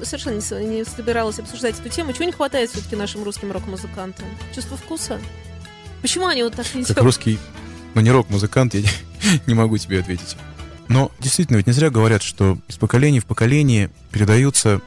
совершенно 0.04 0.40
не, 0.62 0.86
собиралась 0.86 1.40
обсуждать 1.40 1.80
эту 1.80 1.90
тему. 1.90 2.14
Чего 2.14 2.26
не 2.26 2.32
хватает 2.32 2.70
все-таки 2.70 2.96
нашим 2.96 3.24
русским 3.24 3.52
рок-музыкантам? 3.52 4.26
Чувство 4.54 4.78
вкуса? 4.78 5.20
Почему 6.02 6.28
они 6.28 6.44
вот 6.44 6.54
так 6.54 6.66
не 6.76 6.82
Как 6.84 6.96
делают? 6.96 7.04
русский, 7.04 7.40
но 7.94 8.02
не 8.02 8.12
рок-музыкант, 8.12 8.76
я 8.76 8.82
не, 8.82 8.90
не 9.48 9.54
могу 9.54 9.78
тебе 9.78 10.00
ответить. 10.00 10.38
Но 10.88 11.12
действительно, 11.20 11.58
ведь 11.58 11.68
не 11.68 11.74
зря 11.74 11.90
говорят, 11.90 12.22
что 12.22 12.58
из 12.68 12.78
поколения 12.78 13.22
в 13.22 13.26
поколение 13.26 13.90
передаются 14.12 14.82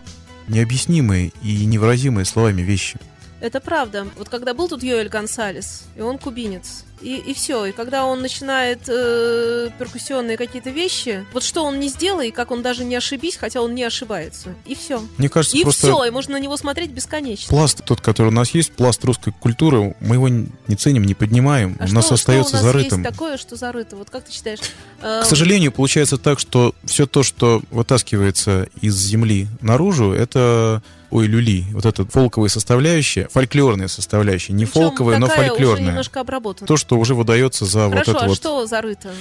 необъяснимые 0.46 1.32
и 1.42 1.64
невыразимые 1.64 2.24
словами 2.24 2.62
вещи. 2.62 2.98
Это 3.40 3.60
правда. 3.60 4.06
Вот 4.16 4.28
когда 4.30 4.54
был 4.54 4.68
тут 4.68 4.82
Йоэль 4.82 5.08
Гонсалес, 5.08 5.84
и 5.96 6.00
он 6.00 6.16
кубинец, 6.18 6.84
и, 7.02 7.16
и 7.16 7.34
все. 7.34 7.66
И 7.66 7.72
когда 7.72 8.06
он 8.06 8.22
начинает 8.22 8.80
э, 8.88 9.68
перкуссионные 9.78 10.38
какие-то 10.38 10.70
вещи, 10.70 11.26
вот 11.34 11.42
что 11.44 11.62
он 11.64 11.78
не 11.78 11.88
сделай, 11.88 12.30
как 12.30 12.50
он 12.50 12.62
даже 12.62 12.84
не 12.84 12.94
ошибись, 12.96 13.36
хотя 13.36 13.60
он 13.60 13.74
не 13.74 13.82
ошибается. 13.82 14.54
И 14.64 14.74
все. 14.74 15.02
Мне 15.18 15.28
кажется, 15.28 15.56
И 15.58 15.62
просто 15.62 15.86
все, 15.86 16.04
и 16.06 16.10
можно 16.10 16.32
на 16.38 16.40
него 16.42 16.56
смотреть 16.56 16.90
бесконечно. 16.92 17.50
пласт 17.50 17.84
тот, 17.84 18.00
который 18.00 18.28
у 18.28 18.30
нас 18.30 18.50
есть, 18.54 18.72
пласт 18.72 19.04
русской 19.04 19.32
культуры, 19.32 19.94
мы 20.00 20.14
его 20.16 20.28
не 20.28 20.76
ценим, 20.76 21.04
не 21.04 21.14
поднимаем, 21.14 21.76
А 21.78 21.84
у 21.84 21.86
что, 21.88 21.94
нас 21.96 22.06
что 22.06 22.14
остается 22.14 22.52
у 22.52 22.56
нас 22.56 22.62
зарытым. 22.62 23.00
есть 23.02 23.12
такое, 23.12 23.36
что 23.36 23.56
зарыто? 23.56 23.96
Вот 23.96 24.08
как 24.08 24.24
ты 24.24 24.32
считаешь? 24.32 24.60
Э, 25.02 25.20
К 25.22 25.26
сожалению, 25.26 25.72
получается 25.72 26.16
так, 26.16 26.38
что 26.38 26.74
все 26.86 27.06
то, 27.06 27.22
что 27.22 27.60
вытаскивается 27.70 28.68
из 28.80 28.94
земли 28.96 29.48
наружу, 29.60 30.12
это 30.12 30.82
ой, 31.16 31.26
люли, 31.26 31.64
вот 31.72 31.86
эта 31.86 32.04
фолковая 32.04 32.50
составляющая, 32.50 33.28
фольклорная 33.32 33.88
составляющая, 33.88 34.52
не 34.52 34.66
причем 34.66 34.82
фолковая, 34.82 35.18
но 35.18 35.28
фольклорная. 35.28 35.88
немножко 35.88 36.20
обработана. 36.20 36.66
То, 36.66 36.76
что 36.76 36.98
уже 36.98 37.14
выдается 37.14 37.64
за 37.64 37.88
Хорошо, 37.88 37.96
вот 37.96 38.16
это 38.16 38.24
а 38.24 38.28
вот. 38.28 38.36
что 38.36 38.66
зарыто? 38.66 39.12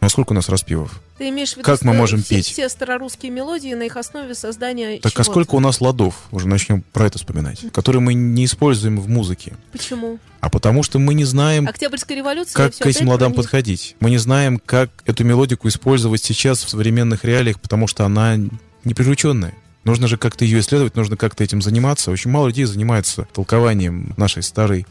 Ну, 0.00 0.08
сколько 0.08 0.32
у 0.32 0.34
нас 0.34 0.48
распевов? 0.48 1.00
Ты 1.18 1.30
имеешь 1.30 1.52
в 1.52 1.56
виду 1.56 1.64
Как 1.64 1.82
мы 1.82 1.92
можем 1.92 2.22
все, 2.22 2.36
петь? 2.36 2.46
все 2.46 2.68
старорусские 2.68 3.32
мелодии 3.32 3.74
на 3.74 3.84
их 3.84 3.96
основе 3.96 4.34
создания 4.34 4.98
Так 5.00 5.18
а 5.18 5.24
сколько 5.24 5.54
у 5.54 5.60
нас 5.60 5.80
ладов, 5.80 6.14
уже 6.30 6.46
начнем 6.48 6.82
про 6.92 7.06
это 7.06 7.18
вспоминать, 7.18 7.60
которые 7.72 8.00
мы 8.00 8.14
не 8.14 8.44
используем 8.44 9.00
в 9.00 9.08
музыке. 9.08 9.54
Почему? 9.72 10.18
А 10.40 10.48
потому 10.48 10.82
что 10.82 10.98
мы 10.98 11.14
не 11.14 11.24
знаем, 11.24 11.66
Октябрьская 11.66 12.16
революция? 12.16 12.54
как 12.54 12.74
к 12.76 12.86
этим 12.86 13.08
ладам 13.08 13.32
них. 13.32 13.36
подходить. 13.36 13.96
Мы 14.00 14.10
не 14.10 14.18
знаем, 14.18 14.60
как 14.64 14.90
эту 15.06 15.24
мелодику 15.24 15.68
использовать 15.68 16.22
сейчас 16.22 16.62
в 16.62 16.68
современных 16.68 17.24
реалиях, 17.24 17.58
потому 17.60 17.86
что 17.86 18.04
она 18.04 18.36
непривлеченная. 18.84 19.54
Нужно 19.86 20.08
же 20.08 20.16
как-то 20.18 20.44
ее 20.44 20.58
исследовать, 20.58 20.96
нужно 20.96 21.16
как-то 21.16 21.44
этим 21.44 21.62
заниматься. 21.62 22.10
Очень 22.10 22.32
мало 22.32 22.48
людей 22.48 22.64
занимается 22.64 23.28
толкованием 23.32 24.14
нашей 24.16 24.42
старой 24.42 24.84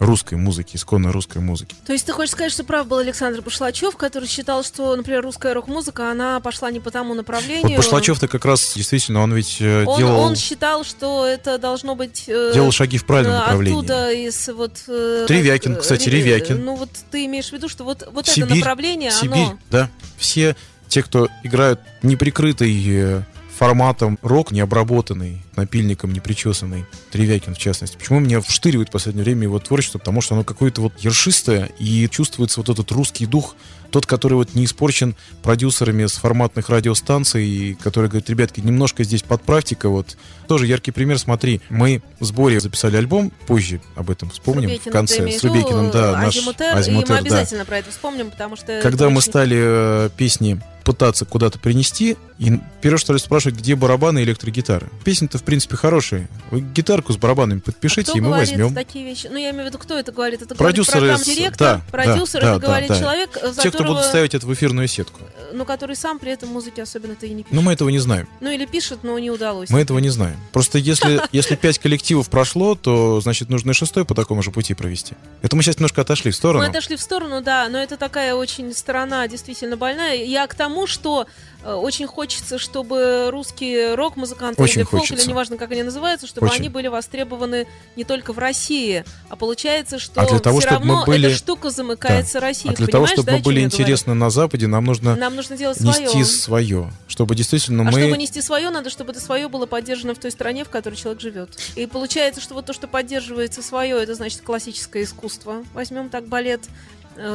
русской 0.00 0.34
музыки, 0.34 0.74
исконно 0.74 1.12
русской 1.12 1.38
музыки. 1.38 1.76
То 1.86 1.92
есть 1.92 2.06
ты 2.06 2.12
хочешь 2.12 2.32
сказать, 2.32 2.50
что 2.50 2.64
прав 2.64 2.88
был 2.88 2.98
Александр 2.98 3.40
Башлачев, 3.40 3.96
который 3.96 4.28
считал, 4.28 4.64
что, 4.64 4.96
например, 4.96 5.22
русская 5.22 5.54
рок-музыка, 5.54 6.10
она 6.10 6.40
пошла 6.40 6.72
не 6.72 6.80
по 6.80 6.90
тому 6.90 7.14
направлению. 7.14 7.68
Вот 7.68 7.76
Башлачев-то 7.76 8.26
как 8.26 8.44
раз 8.44 8.72
действительно, 8.74 9.22
он 9.22 9.32
ведь 9.32 9.58
э, 9.60 9.84
он, 9.84 9.98
делал, 9.98 10.18
он 10.18 10.34
считал, 10.34 10.82
что 10.82 11.24
это 11.24 11.56
должно 11.58 11.94
быть... 11.94 12.24
э, 12.26 12.50
делал 12.52 12.72
шаги 12.72 12.98
в 12.98 13.06
правильном 13.06 13.36
э, 13.36 13.38
направлении. 13.38 13.78
Оттуда 13.78 14.12
из 14.12 14.48
вот... 14.48 14.72
э, 14.88 15.26
Ревякин, 15.28 15.74
э, 15.74 15.76
кстати, 15.76 16.08
ре- 16.08 16.18
Ревякин. 16.18 16.64
Ну 16.64 16.74
вот 16.74 16.90
ты 17.12 17.26
имеешь 17.26 17.50
в 17.50 17.52
виду, 17.52 17.68
что 17.68 17.84
вот, 17.84 18.08
вот 18.10 18.24
это 18.24 18.34
Сибирь, 18.34 18.58
направление, 18.58 19.12
Сибирь, 19.12 19.44
оно... 19.44 19.58
да. 19.70 19.88
Все 20.18 20.56
те, 20.88 21.04
кто 21.04 21.28
играют 21.44 21.78
неприкрытый 22.02 22.84
э, 22.88 23.22
форматом 23.62 24.18
рок, 24.22 24.50
необработанный, 24.50 25.40
напильником 25.54 26.12
непричесанный, 26.12 26.84
Тревякин 27.12 27.54
в 27.54 27.58
частности. 27.58 27.96
Почему 27.96 28.18
меня 28.18 28.40
вштыривает 28.40 28.88
в 28.88 28.90
последнее 28.90 29.22
время 29.22 29.44
его 29.44 29.60
творчество? 29.60 30.00
Потому 30.00 30.20
что 30.20 30.34
оно 30.34 30.42
какое-то 30.42 30.80
вот 30.80 30.94
ершистое, 30.98 31.66
и 31.78 32.08
чувствуется 32.08 32.58
вот 32.58 32.70
этот 32.70 32.90
русский 32.90 33.24
дух, 33.24 33.54
тот, 33.92 34.04
который 34.04 34.34
вот 34.34 34.56
не 34.56 34.64
испорчен 34.64 35.14
продюсерами 35.44 36.06
с 36.06 36.14
форматных 36.14 36.70
радиостанций, 36.70 37.46
и 37.46 37.74
который 37.74 38.08
говорит, 38.08 38.28
ребятки, 38.30 38.58
немножко 38.58 39.04
здесь 39.04 39.22
подправьте-ка, 39.22 39.88
вот. 39.88 40.16
Тоже 40.48 40.66
яркий 40.66 40.90
пример, 40.90 41.20
смотри, 41.20 41.60
мы 41.70 42.02
с 42.18 42.32
Борей 42.32 42.58
записали 42.58 42.96
альбом, 42.96 43.30
позже 43.46 43.80
об 43.94 44.10
этом 44.10 44.30
вспомним, 44.30 44.70
в 44.70 44.72
Рубекиным, 44.72 44.92
конце, 44.92 45.30
с 45.30 45.40
в 45.40 45.44
виду, 45.44 45.54
Рубекиным, 45.54 45.90
да, 45.92 46.12
наш 46.16 46.36
Азимутер, 46.36 46.76
Азимутер, 46.76 47.14
и 47.14 47.18
мы 47.20 47.28
да. 47.28 47.36
обязательно 47.36 47.64
про 47.64 47.78
это 47.78 47.92
вспомним, 47.92 48.32
потому 48.32 48.56
что... 48.56 48.80
Когда 48.82 49.08
мы 49.08 49.18
очень- 49.18 49.30
стали 49.30 49.56
э, 49.60 50.10
песни 50.16 50.60
пытаться 50.82 51.24
куда-то 51.24 51.58
принести, 51.58 52.16
и 52.38 52.58
первое, 52.80 52.98
что 52.98 53.12
ли, 53.12 53.18
спрашивать, 53.18 53.56
где 53.58 53.74
барабаны 53.76 54.20
и 54.20 54.24
электрогитары. 54.24 54.88
Песни-то, 55.04 55.38
в 55.38 55.44
принципе, 55.44 55.76
хорошие. 55.76 56.28
Вы 56.50 56.60
гитарку 56.60 57.12
с 57.12 57.16
барабанами 57.16 57.60
подпишите, 57.60 58.12
А 58.14 58.18
и 58.18 58.20
мы 58.20 58.28
говорит 58.28 58.48
возьмем. 58.50 58.74
такие 58.74 59.04
вещи? 59.04 59.28
Ну, 59.30 59.36
я 59.36 59.50
имею 59.50 59.64
в 59.64 59.66
виду, 59.68 59.78
кто 59.78 59.96
это 59.98 60.10
говорит? 60.12 60.42
Это 60.42 60.54
Продюсеры 60.54 61.00
говорит 61.00 61.16
программ-директор, 61.18 61.76
да, 61.76 61.82
продюсер, 61.90 62.40
да, 62.40 62.50
это 62.50 62.58
да, 62.60 62.66
говорит 62.66 62.88
да. 62.88 62.98
человек, 62.98 63.38
за 63.54 63.62
Те, 63.62 63.70
кто 63.70 63.84
будут 63.84 64.04
ставить 64.04 64.34
это 64.34 64.46
в 64.46 64.52
эфирную 64.52 64.88
сетку. 64.88 65.20
ну, 65.52 65.64
который 65.64 65.94
сам 65.96 66.18
при 66.18 66.32
этом 66.32 66.48
музыки 66.48 66.80
особенно-то 66.80 67.26
и 67.26 67.30
не 67.30 67.42
пишет. 67.44 67.54
Но 67.54 67.62
мы 67.62 67.72
этого 67.74 67.88
не 67.90 67.98
знаем. 67.98 68.26
Ну, 68.40 68.50
или 68.50 68.66
пишет, 68.66 69.00
но 69.02 69.18
не 69.18 69.30
удалось. 69.30 69.70
Мы 69.70 69.80
этого 69.80 69.98
не 69.98 70.08
знаем. 70.08 70.36
Просто 70.52 70.78
если, 70.78 71.20
если 71.32 71.54
пять 71.54 71.78
коллективов 71.78 72.28
прошло, 72.30 72.74
то, 72.74 73.20
значит, 73.20 73.50
нужно 73.50 73.70
и 73.70 73.74
шестой 73.74 74.04
по 74.04 74.14
такому 74.14 74.42
же 74.42 74.50
пути 74.50 74.74
провести. 74.74 75.14
Это 75.42 75.54
мы 75.54 75.62
сейчас 75.62 75.76
немножко 75.76 76.00
отошли 76.00 76.30
в 76.30 76.34
сторону. 76.34 76.64
Мы 76.64 76.70
отошли 76.70 76.96
в 76.96 77.00
сторону, 77.00 77.40
да, 77.42 77.68
но 77.68 77.78
это 77.78 77.96
такая 77.96 78.34
очень 78.34 78.74
сторона 78.74 79.28
действительно 79.28 79.76
больная. 79.76 80.14
Я 80.24 80.46
к 80.46 80.54
тому, 80.54 80.71
что 80.86 81.26
э, 81.64 81.72
очень 81.72 82.06
хочется, 82.06 82.58
чтобы 82.58 83.28
русские 83.30 83.94
рок-музыканты 83.94 84.62
Очень 84.62 84.80
или 84.80 84.86
фолк, 84.86 85.10
или 85.10 85.22
неважно, 85.28 85.56
как 85.56 85.70
они 85.72 85.82
называются, 85.82 86.26
чтобы 86.26 86.46
Очень. 86.48 86.60
они 86.60 86.68
были 86.68 86.88
востребованы 86.88 87.66
не 87.96 88.04
только 88.04 88.32
в 88.32 88.38
России, 88.38 89.04
а 89.28 89.36
получается, 89.36 89.98
что 89.98 90.20
А 90.20 90.26
для 90.26 90.38
того, 90.40 90.58
все 90.60 90.68
чтобы 90.68 90.84
мы 90.86 90.90
равно 90.94 91.06
были- 91.06 91.28
эта 91.28 91.36
штука 91.36 91.70
замыкается 91.70 92.40
Россией. 92.40 92.74
а 92.74 92.76
для 92.76 92.86
того, 92.86 93.06
чтобы 93.06 93.24
да, 93.26 93.32
мы 93.32 93.38
были 93.40 93.60
интересны 93.60 94.14
на 94.14 94.30
Западе, 94.30 94.66
нам 94.66 94.84
нужно 94.84 95.14
Нам 95.16 95.36
нужно 95.36 95.56
делать 95.56 95.78
свое. 95.80 96.00
нести 96.04 96.24
свое. 96.24 96.92
Чтобы 97.06 97.34
действительно 97.34 97.82
А 97.82 97.86
мы... 97.86 97.92
чтобы 98.00 98.16
нести 98.16 98.40
свое, 98.42 98.70
надо, 98.70 98.90
чтобы 98.90 99.12
это 99.12 99.20
свое 99.20 99.48
было 99.48 99.66
поддержано 99.66 100.14
в 100.14 100.18
той 100.18 100.30
стране, 100.30 100.64
в 100.64 100.68
которой 100.70 100.94
человек 100.96 101.20
живет. 101.20 101.58
И 101.76 101.86
получается, 101.86 102.40
что 102.40 102.54
вот 102.54 102.66
то, 102.66 102.72
что 102.72 102.88
поддерживается 102.88 103.62
свое, 103.62 104.02
это 104.02 104.14
значит 104.14 104.40
классическое 104.42 105.04
искусство. 105.04 105.62
Возьмем 105.74 106.08
так 106.08 106.26
балет. 106.26 106.62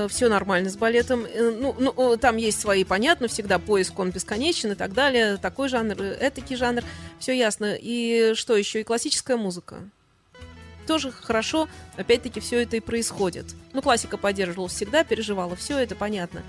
Все 0.09 0.29
нормально 0.29 0.69
с 0.69 0.75
балетом. 0.77 1.25
Э, 1.25 1.51
Ну, 1.51 1.75
ну, 1.77 2.17
там 2.17 2.37
есть 2.37 2.59
свои, 2.59 2.83
понятно, 2.83 3.27
всегда 3.27 3.59
поиск, 3.59 3.97
он 3.99 4.11
бесконечен 4.11 4.71
и 4.71 4.75
так 4.75 4.93
далее. 4.93 5.37
Такой 5.37 5.69
жанр, 5.69 5.95
э, 5.99 6.17
этакий 6.19 6.55
жанр. 6.55 6.83
Все 7.19 7.37
ясно. 7.37 7.75
И 7.79 8.33
что 8.35 8.55
еще? 8.55 8.81
И 8.81 8.83
классическая 8.83 9.37
музыка. 9.37 9.77
Тоже 10.87 11.11
хорошо, 11.11 11.67
опять-таки, 11.97 12.39
все 12.39 12.61
это 12.63 12.77
и 12.77 12.79
происходит. 12.79 13.45
Ну, 13.73 13.81
классика 13.81 14.17
поддерживала 14.17 14.69
всегда, 14.69 15.03
переживала 15.03 15.55
все, 15.55 15.77
это 15.77 15.95
понятно. 15.95 16.43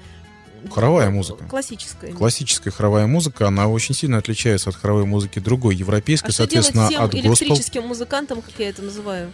Хоровая 0.70 1.10
музыка. 1.10 1.44
Классическая. 1.44 2.12
Классическая 2.12 2.70
хоровая 2.70 3.06
музыка, 3.06 3.46
она 3.48 3.68
очень 3.68 3.94
сильно 3.94 4.18
отличается 4.18 4.70
от 4.70 4.76
хоровой 4.76 5.06
музыки 5.06 5.38
другой, 5.38 5.74
европейской, 5.76 6.28
А 6.28 6.32
что 6.32 6.46
делать 6.48 6.66
соответственно, 6.66 6.88
тем 6.88 7.02
от 7.02 7.12
госпел. 7.12 7.30
электрическим 7.30 7.86
музыкантам, 7.86 8.42
как 8.42 8.54
я 8.58 8.68
это 8.68 8.82
называю? 8.82 9.32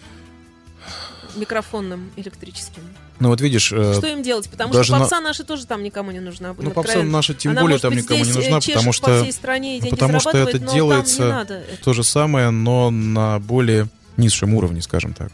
Микрофонным 1.37 2.11
электрическим. 2.17 2.83
Ну 3.25 3.31
вот 3.31 3.41
видишь, 3.41 3.73
э, 3.73 3.95
Что 3.97 4.07
им 4.07 4.23
делать? 4.23 4.51
Потому 4.51 4.83
что 4.83 4.93
на- 4.93 4.99
попса 5.01 5.19
наша 5.23 5.45
тоже 5.45 5.65
там 5.65 5.83
никому 5.83 6.11
не 6.11 6.21
нужна. 6.21 6.55
ну 6.59 6.71
попса 6.71 7.03
наша 7.03 7.33
тем 7.33 7.53
Она, 7.53 7.63
более 7.63 7.79
там 7.79 7.97
никому 7.97 8.23
не 8.23 8.31
э, 8.31 8.35
нужна, 8.35 8.61
потому 8.61 8.89
по 8.89 8.93
что, 8.93 9.23
всей 9.23 9.33
стране 9.33 9.81
ну, 9.83 9.89
потому 9.89 10.21
что 10.21 10.37
это 10.37 10.59
делается 10.59 11.47
то 11.83 11.95
же 11.95 12.05
самое, 12.05 12.51
но 12.51 12.91
на 12.91 13.39
более 13.39 13.89
низшем 14.19 14.53
уровне, 14.53 14.83
скажем 14.83 15.15
так. 15.15 15.33